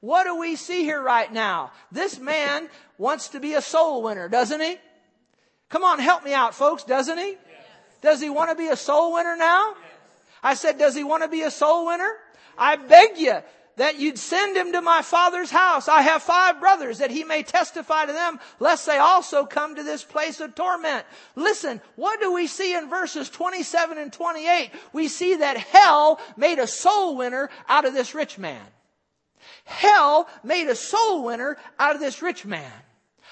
What 0.00 0.24
do 0.24 0.38
we 0.38 0.56
see 0.56 0.82
here 0.82 1.02
right 1.02 1.30
now? 1.30 1.72
This 1.92 2.18
man 2.18 2.70
wants 2.96 3.28
to 3.28 3.38
be 3.38 3.52
a 3.52 3.60
soul 3.60 4.02
winner, 4.02 4.30
doesn't 4.30 4.62
he? 4.62 4.78
Come 5.68 5.84
on, 5.84 5.98
help 5.98 6.24
me 6.24 6.32
out, 6.32 6.54
folks, 6.54 6.84
doesn't 6.84 7.18
he? 7.18 7.36
Does 8.00 8.22
he 8.22 8.30
want 8.30 8.48
to 8.48 8.56
be 8.56 8.68
a 8.68 8.76
soul 8.76 9.12
winner 9.12 9.36
now? 9.36 9.74
I 10.42 10.54
said, 10.54 10.78
does 10.78 10.94
he 10.94 11.04
want 11.04 11.22
to 11.22 11.28
be 11.28 11.42
a 11.42 11.50
soul 11.50 11.84
winner? 11.88 12.14
I 12.58 12.76
beg 12.76 13.18
you 13.18 13.38
that 13.78 13.98
you'd 13.98 14.18
send 14.18 14.56
him 14.56 14.72
to 14.72 14.82
my 14.82 15.02
father's 15.02 15.50
house. 15.50 15.88
I 15.88 16.02
have 16.02 16.22
five 16.22 16.60
brothers 16.60 16.98
that 16.98 17.10
he 17.10 17.24
may 17.24 17.42
testify 17.42 18.06
to 18.06 18.12
them, 18.12 18.38
lest 18.60 18.86
they 18.86 18.98
also 18.98 19.46
come 19.46 19.76
to 19.76 19.82
this 19.82 20.04
place 20.04 20.40
of 20.40 20.54
torment. 20.54 21.06
Listen, 21.36 21.80
what 21.96 22.20
do 22.20 22.32
we 22.32 22.46
see 22.46 22.76
in 22.76 22.90
verses 22.90 23.30
27 23.30 23.96
and 23.96 24.12
28? 24.12 24.70
We 24.92 25.08
see 25.08 25.36
that 25.36 25.56
hell 25.56 26.20
made 26.36 26.58
a 26.58 26.66
soul 26.66 27.16
winner 27.16 27.50
out 27.68 27.84
of 27.84 27.94
this 27.94 28.14
rich 28.14 28.36
man. 28.36 28.66
Hell 29.64 30.28
made 30.42 30.68
a 30.68 30.74
soul 30.74 31.24
winner 31.24 31.56
out 31.78 31.94
of 31.94 32.00
this 32.00 32.20
rich 32.20 32.44
man. 32.44 32.72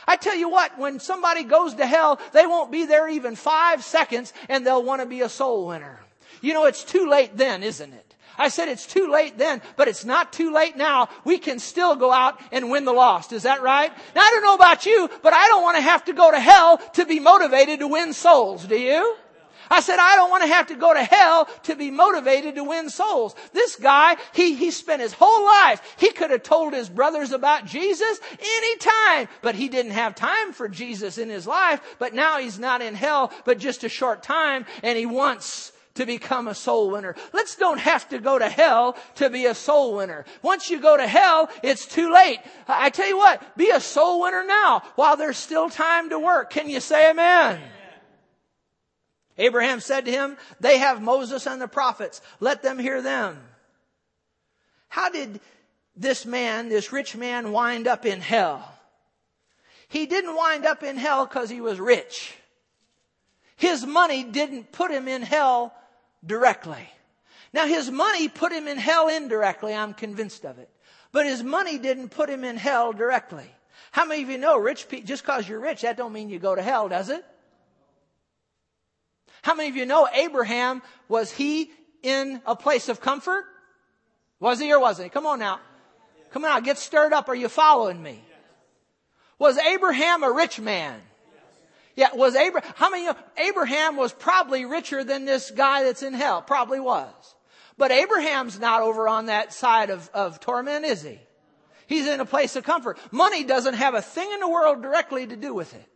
I 0.06 0.16
tell 0.16 0.36
you 0.36 0.48
what, 0.48 0.78
when 0.78 1.00
somebody 1.00 1.42
goes 1.42 1.74
to 1.74 1.86
hell, 1.86 2.20
they 2.32 2.46
won't 2.46 2.70
be 2.70 2.86
there 2.86 3.08
even 3.08 3.34
five 3.34 3.82
seconds 3.82 4.32
and 4.48 4.64
they'll 4.64 4.82
want 4.82 5.02
to 5.02 5.06
be 5.06 5.22
a 5.22 5.28
soul 5.28 5.66
winner. 5.66 6.00
You 6.40 6.54
know, 6.54 6.66
it's 6.66 6.84
too 6.84 7.08
late 7.08 7.36
then, 7.36 7.64
isn't 7.64 7.92
it? 7.92 8.05
I 8.38 8.48
said 8.48 8.68
it's 8.68 8.86
too 8.86 9.10
late 9.10 9.38
then, 9.38 9.62
but 9.76 9.88
it's 9.88 10.04
not 10.04 10.32
too 10.32 10.52
late 10.52 10.76
now. 10.76 11.08
We 11.24 11.38
can 11.38 11.58
still 11.58 11.96
go 11.96 12.12
out 12.12 12.40
and 12.52 12.70
win 12.70 12.84
the 12.84 12.92
lost. 12.92 13.32
Is 13.32 13.44
that 13.44 13.62
right? 13.62 13.90
Now 14.14 14.20
I 14.22 14.30
don't 14.30 14.42
know 14.42 14.54
about 14.54 14.86
you, 14.86 15.08
but 15.22 15.32
I 15.32 15.48
don't 15.48 15.62
want 15.62 15.76
to 15.76 15.82
have 15.82 16.04
to 16.06 16.12
go 16.12 16.30
to 16.30 16.40
hell 16.40 16.78
to 16.94 17.04
be 17.06 17.20
motivated 17.20 17.80
to 17.80 17.88
win 17.88 18.12
souls. 18.12 18.64
Do 18.64 18.76
you? 18.76 19.16
I 19.70 19.80
said, 19.80 19.98
I 19.98 20.14
don't 20.16 20.30
want 20.30 20.42
to 20.44 20.48
have 20.48 20.68
to 20.68 20.76
go 20.76 20.94
to 20.94 21.02
hell 21.02 21.48
to 21.64 21.74
be 21.74 21.90
motivated 21.90 22.54
to 22.54 22.64
win 22.64 22.88
souls. 22.88 23.34
This 23.52 23.76
guy, 23.76 24.16
he, 24.32 24.54
he 24.54 24.70
spent 24.70 25.02
his 25.02 25.12
whole 25.12 25.44
life, 25.44 25.96
he 25.98 26.12
could 26.12 26.30
have 26.30 26.42
told 26.42 26.72
his 26.72 26.88
brothers 26.88 27.32
about 27.32 27.66
Jesus 27.66 28.20
anytime, 28.40 29.28
but 29.42 29.54
he 29.54 29.68
didn't 29.68 29.92
have 29.92 30.14
time 30.14 30.52
for 30.52 30.68
Jesus 30.68 31.18
in 31.18 31.28
his 31.28 31.46
life, 31.46 31.80
but 31.98 32.14
now 32.14 32.38
he's 32.38 32.58
not 32.58 32.82
in 32.82 32.94
hell, 32.94 33.32
but 33.44 33.58
just 33.58 33.84
a 33.84 33.88
short 33.88 34.22
time, 34.22 34.66
and 34.82 34.96
he 34.96 35.06
wants 35.06 35.72
to 35.96 36.06
become 36.06 36.48
a 36.48 36.54
soul 36.54 36.90
winner. 36.90 37.14
Let's 37.32 37.56
don't 37.56 37.78
have 37.78 38.08
to 38.10 38.18
go 38.18 38.38
to 38.38 38.48
hell 38.48 38.96
to 39.16 39.28
be 39.28 39.46
a 39.46 39.54
soul 39.54 39.96
winner. 39.96 40.24
Once 40.42 40.70
you 40.70 40.80
go 40.80 40.96
to 40.96 41.06
hell, 41.06 41.50
it's 41.62 41.86
too 41.86 42.12
late. 42.12 42.38
I 42.68 42.90
tell 42.90 43.08
you 43.08 43.16
what, 43.16 43.56
be 43.56 43.70
a 43.70 43.80
soul 43.80 44.22
winner 44.22 44.44
now 44.44 44.82
while 44.94 45.16
there's 45.16 45.36
still 45.36 45.68
time 45.68 46.10
to 46.10 46.18
work. 46.18 46.50
Can 46.50 46.70
you 46.70 46.80
say 46.80 47.10
amen? 47.10 47.60
Abraham 49.38 49.80
said 49.80 50.06
to 50.06 50.10
him, 50.10 50.36
They 50.60 50.78
have 50.78 51.02
Moses 51.02 51.46
and 51.46 51.60
the 51.60 51.68
prophets. 51.68 52.20
Let 52.40 52.62
them 52.62 52.78
hear 52.78 53.02
them. 53.02 53.38
How 54.88 55.10
did 55.10 55.40
this 55.94 56.24
man, 56.24 56.68
this 56.68 56.92
rich 56.92 57.16
man, 57.16 57.52
wind 57.52 57.86
up 57.86 58.06
in 58.06 58.20
hell? 58.20 58.72
He 59.88 60.06
didn't 60.06 60.34
wind 60.34 60.64
up 60.64 60.82
in 60.82 60.96
hell 60.96 61.26
because 61.26 61.50
he 61.50 61.60
was 61.60 61.78
rich. 61.78 62.34
His 63.56 63.86
money 63.86 64.24
didn't 64.24 64.72
put 64.72 64.90
him 64.90 65.08
in 65.08 65.22
hell 65.22 65.74
directly. 66.26 66.88
Now, 67.52 67.66
his 67.66 67.90
money 67.90 68.28
put 68.28 68.52
him 68.52 68.68
in 68.68 68.76
hell 68.76 69.08
indirectly, 69.08 69.74
I'm 69.74 69.94
convinced 69.94 70.44
of 70.44 70.58
it. 70.58 70.68
But 71.12 71.26
his 71.26 71.42
money 71.42 71.78
didn't 71.78 72.10
put 72.10 72.28
him 72.28 72.44
in 72.44 72.56
hell 72.56 72.92
directly. 72.92 73.50
How 73.92 74.04
many 74.04 74.22
of 74.22 74.28
you 74.28 74.38
know 74.38 74.58
rich 74.58 74.88
people, 74.88 75.06
just 75.06 75.22
because 75.22 75.48
you're 75.48 75.60
rich, 75.60 75.82
that 75.82 75.96
don't 75.96 76.12
mean 76.12 76.28
you 76.28 76.38
go 76.38 76.54
to 76.54 76.62
hell, 76.62 76.88
does 76.88 77.08
it? 77.08 77.24
How 79.42 79.54
many 79.54 79.68
of 79.68 79.76
you 79.76 79.86
know 79.86 80.08
Abraham, 80.12 80.82
was 81.08 81.30
he 81.30 81.70
in 82.02 82.42
a 82.44 82.56
place 82.56 82.88
of 82.88 83.00
comfort? 83.00 83.44
Was 84.40 84.58
he 84.58 84.72
or 84.72 84.80
wasn't 84.80 85.06
he? 85.06 85.10
Come 85.10 85.24
on 85.26 85.38
now. 85.38 85.60
Come 86.32 86.44
on, 86.44 86.62
get 86.62 86.78
stirred 86.78 87.12
up. 87.12 87.28
Are 87.28 87.34
you 87.34 87.48
following 87.48 88.02
me? 88.02 88.22
Was 89.38 89.56
Abraham 89.56 90.22
a 90.22 90.30
rich 90.30 90.60
man? 90.60 91.00
Yeah, 91.96 92.14
was 92.14 92.36
Abraham, 92.36 92.72
how 92.76 92.90
many, 92.90 93.08
Abraham 93.38 93.96
was 93.96 94.12
probably 94.12 94.66
richer 94.66 95.02
than 95.02 95.24
this 95.24 95.50
guy 95.50 95.82
that's 95.82 96.02
in 96.02 96.12
hell. 96.12 96.42
Probably 96.42 96.78
was. 96.78 97.34
But 97.78 97.90
Abraham's 97.90 98.60
not 98.60 98.82
over 98.82 99.08
on 99.08 99.26
that 99.26 99.52
side 99.52 99.90
of, 99.90 100.08
of 100.12 100.38
torment, 100.38 100.84
is 100.84 101.02
he? 101.02 101.18
He's 101.86 102.06
in 102.06 102.20
a 102.20 102.26
place 102.26 102.54
of 102.56 102.64
comfort. 102.64 102.98
Money 103.10 103.44
doesn't 103.44 103.74
have 103.74 103.94
a 103.94 104.02
thing 104.02 104.30
in 104.32 104.40
the 104.40 104.48
world 104.48 104.82
directly 104.82 105.26
to 105.26 105.36
do 105.36 105.54
with 105.54 105.74
it. 105.74 105.88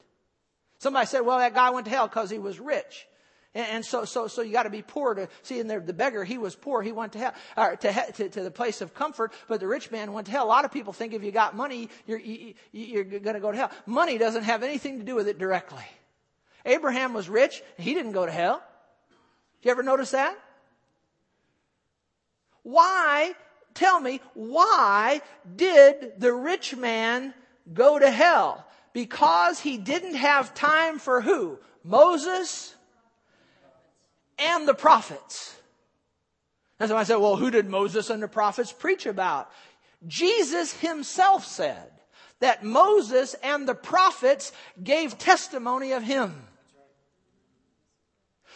Somebody 0.79 1.07
said, 1.07 1.21
well, 1.21 1.39
that 1.39 1.55
guy 1.55 1.71
went 1.71 1.85
to 1.87 1.91
hell 1.91 2.09
because 2.09 2.31
he 2.31 2.39
was 2.39 2.59
rich. 2.59 3.07
And, 3.55 3.67
and, 3.69 3.85
so, 3.85 4.05
so, 4.05 4.29
so 4.29 4.43
you 4.43 4.53
got 4.53 4.63
to 4.63 4.71
be 4.71 4.83
poor 4.83 5.15
to 5.15 5.29
see 5.43 5.59
in 5.59 5.67
there. 5.67 5.81
The 5.81 5.93
beggar, 5.93 6.23
he 6.23 6.39
was 6.39 6.55
poor. 6.55 6.83
He 6.83 6.93
went 6.93 7.13
to 7.15 7.19
hell, 7.19 7.35
or 7.57 7.77
to, 7.77 8.13
to, 8.13 8.29
to 8.29 8.43
the 8.43 8.51
place 8.51 8.81
of 8.81 8.95
comfort. 8.95 9.33
But 9.49 9.61
the 9.61 9.67
rich 9.67 9.91
man 9.91 10.13
went 10.13 10.27
to 10.27 10.33
hell. 10.33 10.45
A 10.45 10.47
lot 10.47 10.65
of 10.65 10.73
people 10.73 10.93
think 10.93 11.15
if 11.15 11.25
you 11.25 11.33
got 11.33 11.57
money, 11.57 11.89
you're, 12.07 12.21
you, 12.21 12.55
you're 12.73 13.05
going 13.05 13.35
to 13.35 13.41
go 13.41 13.51
to 13.51 13.57
hell. 13.57 13.71
Money 13.87 14.19
doesn't 14.19 14.45
have 14.45 14.63
anything 14.63 14.99
to 14.99 15.05
do 15.05 15.17
with 15.17 15.27
it 15.27 15.39
directly. 15.39 15.85
Abraham 16.65 17.13
was 17.13 17.29
rich. 17.29 17.63
He 17.77 17.95
didn't 17.95 18.13
go 18.13 18.25
to 18.25 18.33
hell. 18.33 18.63
Did 19.63 19.69
you 19.69 19.71
ever 19.73 19.83
notice 19.83 20.13
that? 20.13 20.39
Why, 22.63 23.35
tell 23.75 23.99
me, 23.99 24.21
why 24.35 25.23
did 25.57 26.13
the 26.19 26.33
rich 26.33 26.77
man 26.77 27.35
go 27.73 27.99
to 27.99 28.11
hell? 28.11 28.67
Because 28.93 29.59
he 29.61 29.77
didn't 29.77 30.15
have 30.15 30.55
time 30.55 30.99
for 30.99 31.21
who? 31.21 31.59
Moses 31.83 32.75
and 34.41 34.67
the 34.67 34.75
prophets. 34.75 35.57
That's 36.79 36.93
why 36.93 37.01
I 37.01 37.05
said, 37.05 37.17
well, 37.17 37.37
who 37.37 37.51
did 37.51 37.69
Moses 37.69 38.11
and 38.11 38.23
the 38.23 38.29
prophets 38.29 38.73
preach 38.73 39.07
about? 39.07 39.51
Jesus 40.07 40.73
himself 40.73 41.45
said 41.45 41.91
that 42.41 42.65
Moses 42.65 43.35
and 43.43 43.69
the 43.69 43.75
prophets 43.75 44.53
gave 44.83 45.19
testimony 45.19 45.93
of 45.93 46.03
him. 46.03 46.35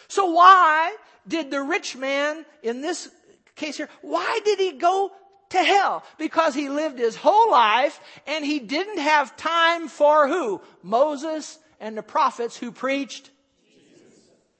So 0.07 0.31
why 0.31 0.95
did 1.27 1.51
the 1.51 1.61
rich 1.61 1.95
man 1.95 2.45
in 2.63 2.81
this 2.81 3.09
case 3.55 3.77
here, 3.77 3.89
why 4.01 4.39
did 4.43 4.59
he 4.59 4.73
go 4.73 5.11
to 5.49 5.57
hell? 5.57 6.03
Because 6.17 6.53
he 6.53 6.69
lived 6.69 6.99
his 6.99 7.15
whole 7.15 7.51
life 7.51 7.99
and 8.27 8.45
he 8.45 8.59
didn't 8.59 8.99
have 8.99 9.37
time 9.37 9.87
for 9.87 10.27
who? 10.27 10.61
Moses 10.83 11.57
and 11.79 11.97
the 11.97 12.03
prophets 12.03 12.57
who 12.57 12.71
preached. 12.71 13.29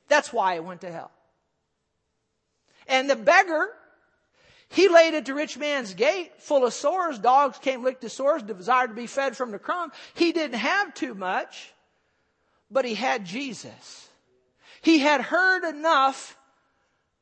That's 0.08 0.32
why 0.32 0.56
he 0.56 0.60
went 0.60 0.82
to 0.82 0.92
hell. 0.92 1.12
And 2.88 3.10
the 3.10 3.16
beggar, 3.16 3.70
he 4.70 4.88
laid 4.90 5.14
at 5.14 5.26
the 5.26 5.34
rich 5.34 5.58
man's 5.58 5.94
gate 5.94 6.32
full 6.38 6.66
of 6.66 6.74
sores. 6.74 7.18
Dogs 7.20 7.58
came, 7.58 7.84
licked 7.84 8.04
his 8.04 8.14
sores, 8.14 8.44
desired 8.44 8.90
to 8.90 8.94
be 8.94 9.08
fed 9.08 9.36
from 9.36 9.52
the 9.52 9.60
crumb. 9.60 9.92
He 10.14 10.32
didn't 10.32 10.60
have 10.60 10.94
too 10.94 11.16
much, 11.16 11.74
but 12.70 12.86
he 12.86 12.94
had 12.96 13.26
Jesus. 13.26 14.10
He 14.82 15.00
had 15.00 15.22
heard 15.22 15.68
enough 15.68 16.38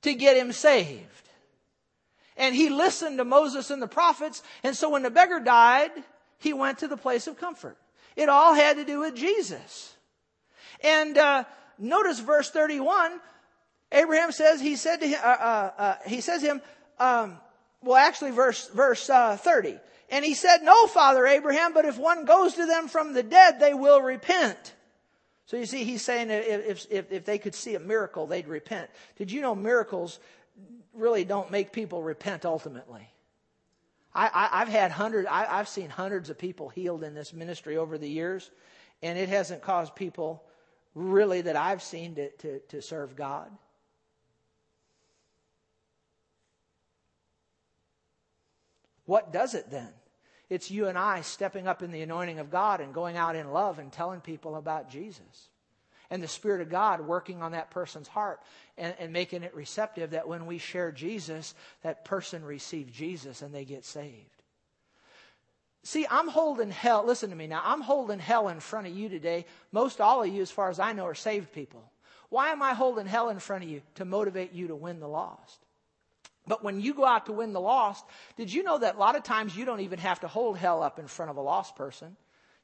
to 0.02 0.13
get 0.13 0.36
him 0.36 0.52
saved. 0.52 1.08
And 2.36 2.56
he 2.56 2.69
listened 2.69 3.19
to 3.19 3.26
Moses 3.26 3.72
and 3.72 3.82
the 3.82 3.88
prophets. 3.88 4.43
And 4.63 4.76
so 4.76 4.89
when 4.89 5.04
the 5.04 5.12
beggar 5.12 5.39
died, 5.39 5.91
he 6.39 6.52
went 6.52 6.80
to 6.80 6.88
the 6.88 6.98
place 6.98 7.28
of 7.28 7.38
comfort. 7.38 7.78
It 8.15 8.28
all 8.28 8.54
had 8.54 8.78
to 8.78 8.86
do 8.86 9.00
with 9.00 9.15
Jesus. 9.15 9.96
And 10.84 11.17
uh, 11.17 11.46
notice 11.78 12.20
verse 12.20 12.50
31. 12.50 13.20
Abraham 13.92 14.32
says 14.32 14.60
he 14.60 14.76
said 14.76 14.98
to 15.02 15.08
him. 15.08 15.20
Uh, 15.24 15.28
uh, 15.28 15.72
uh 15.78 15.96
he 16.06 16.22
says 16.22 16.42
to 16.42 16.48
him. 16.48 16.62
Um, 17.00 17.38
well, 17.82 17.98
actually, 17.98 18.32
verse 18.32 18.70
verse 18.70 19.10
uh, 19.10 19.38
30. 19.38 19.80
And 20.10 20.24
he 20.24 20.34
said, 20.34 20.64
"No, 20.64 20.88
Father 20.88 21.26
Abraham, 21.26 21.74
but 21.74 21.86
if 21.86 21.98
one 21.98 22.26
goes 22.26 22.56
to 22.56 22.66
them 22.66 22.88
from 22.88 23.14
the 23.14 23.24
dead, 23.24 23.60
they 23.60 23.74
will 23.74 24.02
repent." 24.02 24.74
So 25.46 25.58
you 25.58 25.66
see, 25.66 25.84
he's 25.84 26.02
saying 26.02 26.30
if, 26.30 26.88
if, 26.90 27.12
if 27.12 27.26
they 27.26 27.38
could 27.38 27.54
see 27.54 27.76
a 27.76 27.80
miracle, 27.80 28.28
they'd 28.28 28.48
repent. 28.48 28.90
Did 29.18 29.32
you 29.32 29.42
know 29.42 29.54
miracles 29.54 30.20
really 30.94 31.26
don't 31.26 31.52
make 31.52 31.72
people 31.72 32.02
repent 32.02 32.46
ultimately? 32.46 33.10
I, 34.16 34.60
have 34.60 34.68
had 34.68 34.92
hundreds, 34.92 35.28
I, 35.30 35.60
I've 35.60 35.68
seen 35.68 35.90
hundreds 35.90 36.30
of 36.30 36.38
people 36.38 36.70
healed 36.70 37.04
in 37.04 37.16
this 37.16 37.34
ministry 37.34 37.78
over 37.78 37.98
the 37.98 38.08
years, 38.08 38.52
and 39.02 39.18
it 39.18 39.28
hasn't 39.28 39.64
caused 39.64 39.96
people 39.96 40.44
really 40.95 41.41
that 41.41 41.56
I've 41.56 41.82
seen 41.82 42.15
to, 42.15 42.29
to, 42.29 42.60
to 42.60 42.82
serve 42.82 43.15
God. 43.15 43.49
What 49.06 49.34
does 49.34 49.53
it 49.53 49.69
then? 49.69 49.89
It's 50.49 50.71
you 50.71 50.88
and 50.88 50.97
I 50.97 51.21
stepping 51.21 51.67
up 51.67 51.82
in 51.82 51.91
the 51.91 52.01
anointing 52.01 52.39
of 52.39 52.51
God 52.51 52.79
and 52.79 52.93
going 52.93 53.17
out 53.17 53.36
in 53.36 53.51
love 53.51 53.79
and 53.79 53.91
telling 53.91 54.21
people 54.21 54.56
about 54.56 54.89
Jesus. 54.89 55.49
And 56.10 56.21
the 56.21 56.27
Spirit 56.27 56.62
of 56.62 56.69
God 56.69 57.01
working 57.01 57.41
on 57.41 57.53
that 57.53 57.71
person's 57.71 58.08
heart 58.08 58.39
and, 58.77 58.93
and 58.99 59.12
making 59.12 59.43
it 59.43 59.56
receptive 59.56 60.12
that 60.12 60.27
when 60.27 60.45
we 60.45 60.60
share 60.60 60.91
Jesus, 60.91 61.56
that 61.82 62.06
person 62.06 62.43
receives 62.43 62.95
Jesus 62.95 63.41
and 63.41 63.53
they 63.53 63.65
get 63.65 63.84
saved. 63.84 64.42
See, 65.84 66.08
I'm 66.10 66.30
holding 66.30 66.72
hell, 66.72 67.06
listen 67.06 67.30
to 67.30 67.36
me 67.36 67.48
now, 67.48 67.62
I'm 67.63 67.82
holding 67.82 68.19
hell 68.19 68.48
in 68.48 68.60
front 68.62 68.88
of 68.88 68.96
you 68.96 69.10
today. 69.10 69.46
Most 69.72 70.00
all 70.00 70.24
of 70.24 70.34
you, 70.34 70.41
as 70.41 70.52
far 70.52 70.69
as 70.69 70.80
I 70.80 70.93
know, 70.93 71.06
are 71.06 71.15
saved 71.15 71.52
people. 71.52 71.84
Why 72.30 72.50
am 72.50 72.63
I 72.63 72.74
holding 72.74 73.06
hell 73.06 73.30
in 73.30 73.39
front 73.39 73.63
of 73.63 73.69
you? 73.69 73.82
To 73.96 74.06
motivate 74.06 74.54
you 74.54 74.69
to 74.69 74.76
win 74.76 75.00
the 75.00 75.08
lost. 75.08 75.60
But 76.48 76.63
when 76.63 76.82
you 76.82 76.93
go 76.93 77.06
out 77.06 77.28
to 77.28 77.32
win 77.32 77.54
the 77.54 77.62
lost, 77.62 78.06
did 78.38 78.52
you 78.52 78.63
know 78.63 78.80
that 78.80 78.96
a 78.96 78.98
lot 78.98 79.15
of 79.15 79.24
times 79.24 79.56
you 79.56 79.65
don't 79.65 79.82
even 79.82 80.00
have 80.00 80.22
to 80.22 80.28
hold 80.28 80.58
hell 80.58 80.82
up 80.82 81.00
in 81.00 81.08
front 81.08 81.32
of 81.32 81.38
a 81.38 81.41
lost 81.41 81.76
person? 81.76 82.15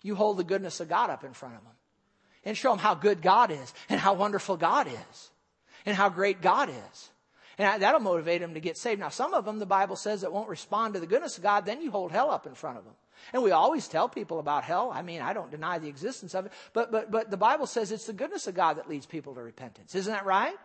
You 0.01 0.15
hold 0.15 0.37
the 0.37 0.43
goodness 0.43 0.79
of 0.79 0.89
God 0.89 1.09
up 1.09 1.23
in 1.23 1.33
front 1.33 1.55
of 1.55 1.63
them 1.63 1.73
and 2.45 2.57
show 2.57 2.71
them 2.71 2.79
how 2.79 2.95
good 2.95 3.21
God 3.21 3.51
is 3.51 3.73
and 3.89 3.99
how 3.99 4.13
wonderful 4.13 4.57
God 4.57 4.87
is 4.87 5.31
and 5.85 5.95
how 5.95 6.09
great 6.09 6.41
God 6.41 6.69
is. 6.69 7.09
And 7.57 7.81
that'll 7.81 7.99
motivate 7.99 8.39
them 8.39 8.53
to 8.53 8.61
get 8.61 8.77
saved. 8.77 9.01
Now, 9.01 9.09
some 9.09 9.33
of 9.33 9.43
them, 9.43 9.59
the 9.59 9.65
Bible 9.65 9.97
says, 9.97 10.21
that 10.21 10.31
won't 10.31 10.47
respond 10.47 10.93
to 10.93 11.01
the 11.01 11.07
goodness 11.07 11.37
of 11.37 11.43
God, 11.43 11.65
then 11.65 11.81
you 11.81 11.91
hold 11.91 12.11
hell 12.11 12.31
up 12.31 12.47
in 12.47 12.55
front 12.55 12.77
of 12.77 12.85
them. 12.85 12.93
And 13.33 13.43
we 13.43 13.51
always 13.51 13.87
tell 13.87 14.09
people 14.09 14.39
about 14.39 14.63
hell. 14.63 14.91
I 14.93 15.01
mean, 15.01 15.21
I 15.21 15.33
don't 15.33 15.51
deny 15.51 15.79
the 15.79 15.87
existence 15.87 16.33
of 16.33 16.47
it, 16.47 16.51
but, 16.73 16.91
but, 16.91 17.11
but 17.11 17.31
the 17.31 17.37
Bible 17.37 17.67
says 17.67 17.91
it's 17.91 18.05
the 18.05 18.13
goodness 18.13 18.47
of 18.47 18.55
God 18.55 18.77
that 18.77 18.89
leads 18.89 19.05
people 19.05 19.35
to 19.35 19.41
repentance. 19.41 19.95
Isn't 19.95 20.13
that 20.13 20.25
right? 20.25 20.55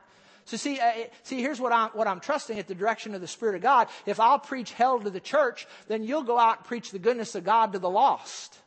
So 0.47 0.57
see, 0.57 0.79
uh, 0.79 0.93
see, 1.23 1.41
here's 1.41 1.61
what 1.61 1.73
I'm, 1.73 1.91
what 1.91 2.07
I'm 2.07 2.21
trusting 2.21 2.59
at 2.59 2.69
the 2.69 2.75
direction 2.75 3.15
of 3.15 3.21
the 3.21 3.27
Spirit 3.27 3.57
of 3.57 3.63
God. 3.63 3.89
If 4.05 4.21
I'll 4.21 4.39
preach 4.39 4.73
hell 4.73 5.01
to 5.01 5.11
the 5.11 5.21
church, 5.21 5.67
then 5.89 6.05
you'll 6.05 6.23
go 6.23 6.39
out 6.39 6.59
and 6.59 6.67
preach 6.67 6.91
the 6.91 6.99
goodness 6.99 7.35
of 7.35 7.45
God 7.45 7.73
to 7.73 7.79
the 7.79 7.91
lost. 7.91 8.59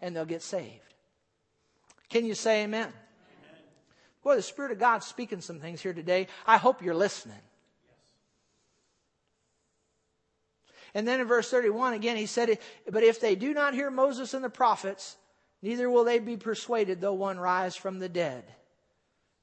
And 0.00 0.14
they'll 0.14 0.24
get 0.24 0.42
saved. 0.42 0.94
Can 2.08 2.24
you 2.24 2.34
say 2.34 2.62
amen? 2.62 2.86
amen? 2.86 2.92
Boy, 4.22 4.36
the 4.36 4.42
Spirit 4.42 4.70
of 4.70 4.78
God's 4.78 5.06
speaking 5.06 5.40
some 5.40 5.58
things 5.58 5.80
here 5.80 5.92
today. 5.92 6.28
I 6.46 6.56
hope 6.56 6.82
you're 6.82 6.94
listening. 6.94 7.40
And 10.98 11.06
then 11.06 11.20
in 11.20 11.28
verse 11.28 11.48
31, 11.48 11.92
again, 11.92 12.16
he 12.16 12.26
said, 12.26 12.58
But 12.90 13.04
if 13.04 13.20
they 13.20 13.36
do 13.36 13.54
not 13.54 13.72
hear 13.72 13.88
Moses 13.88 14.34
and 14.34 14.42
the 14.42 14.50
prophets, 14.50 15.16
neither 15.62 15.88
will 15.88 16.02
they 16.02 16.18
be 16.18 16.36
persuaded, 16.36 17.00
though 17.00 17.14
one 17.14 17.38
rise 17.38 17.76
from 17.76 18.00
the 18.00 18.08
dead. 18.08 18.42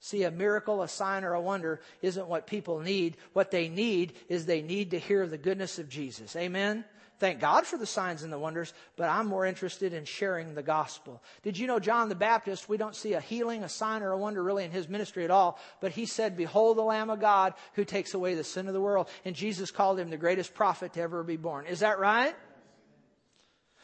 See, 0.01 0.23
a 0.23 0.31
miracle, 0.31 0.81
a 0.81 0.89
sign, 0.89 1.23
or 1.23 1.33
a 1.33 1.39
wonder 1.39 1.79
isn't 2.01 2.27
what 2.27 2.45
people 2.45 2.81
need. 2.81 3.15
What 3.31 3.51
they 3.51 3.69
need 3.69 4.15
is 4.27 4.45
they 4.45 4.61
need 4.61 4.91
to 4.91 4.99
hear 4.99 5.25
the 5.27 5.37
goodness 5.37 5.79
of 5.79 5.87
Jesus. 5.87 6.35
Amen? 6.35 6.83
Thank 7.17 7.39
God 7.39 7.65
for 7.65 7.77
the 7.77 7.85
signs 7.85 8.23
and 8.23 8.31
the 8.31 8.39
wonders, 8.39 8.73
but 8.97 9.09
I'm 9.09 9.27
more 9.27 9.45
interested 9.45 9.93
in 9.93 10.05
sharing 10.05 10.53
the 10.53 10.63
gospel. 10.63 11.23
Did 11.43 11.57
you 11.57 11.67
know 11.67 11.79
John 11.79 12.09
the 12.09 12.15
Baptist, 12.15 12.67
we 12.67 12.77
don't 12.77 12.95
see 12.95 13.13
a 13.13 13.21
healing, 13.21 13.63
a 13.63 13.69
sign, 13.69 14.03
or 14.03 14.11
a 14.11 14.17
wonder 14.17 14.43
really 14.43 14.65
in 14.65 14.71
his 14.71 14.89
ministry 14.89 15.23
at 15.23 15.31
all, 15.31 15.57
but 15.79 15.91
he 15.91 16.05
said, 16.05 16.35
Behold 16.35 16.77
the 16.77 16.83
Lamb 16.83 17.09
of 17.09 17.21
God 17.21 17.53
who 17.73 17.85
takes 17.85 18.13
away 18.13 18.35
the 18.35 18.43
sin 18.43 18.67
of 18.67 18.73
the 18.73 18.81
world. 18.81 19.07
And 19.23 19.35
Jesus 19.35 19.71
called 19.71 19.99
him 19.99 20.09
the 20.09 20.17
greatest 20.17 20.53
prophet 20.53 20.93
to 20.93 21.01
ever 21.01 21.23
be 21.23 21.37
born. 21.37 21.65
Is 21.65 21.79
that 21.79 21.99
right? 21.99 22.35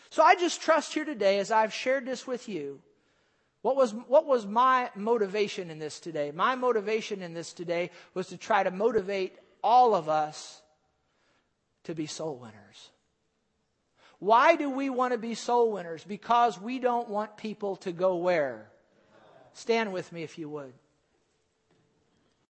So 0.09 0.23
I 0.23 0.35
just 0.35 0.61
trust 0.61 0.93
here 0.93 1.05
today 1.05 1.39
as 1.39 1.51
I've 1.51 1.73
shared 1.73 2.05
this 2.05 2.27
with 2.27 2.49
you 2.49 2.81
what 3.61 3.75
was, 3.75 3.93
what 3.93 4.25
was 4.25 4.45
my 4.45 4.89
motivation 4.95 5.69
in 5.69 5.77
this 5.77 5.99
today? 5.99 6.31
My 6.31 6.55
motivation 6.55 7.21
in 7.21 7.33
this 7.33 7.53
today 7.53 7.91
was 8.13 8.27
to 8.27 8.37
try 8.37 8.63
to 8.63 8.71
motivate 8.71 9.37
all 9.63 9.93
of 9.93 10.09
us 10.09 10.61
to 11.83 11.93
be 11.93 12.07
soul 12.07 12.37
winners. 12.37 12.90
Why 14.21 14.55
do 14.55 14.69
we 14.69 14.91
want 14.91 15.13
to 15.13 15.17
be 15.17 15.33
soul 15.33 15.71
winners? 15.71 16.03
Because 16.03 16.61
we 16.61 16.77
don't 16.77 17.09
want 17.09 17.37
people 17.37 17.77
to 17.77 17.91
go 17.91 18.17
where? 18.17 18.69
Stand 19.53 19.91
with 19.91 20.11
me 20.11 20.21
if 20.21 20.37
you 20.37 20.47
would. 20.47 20.73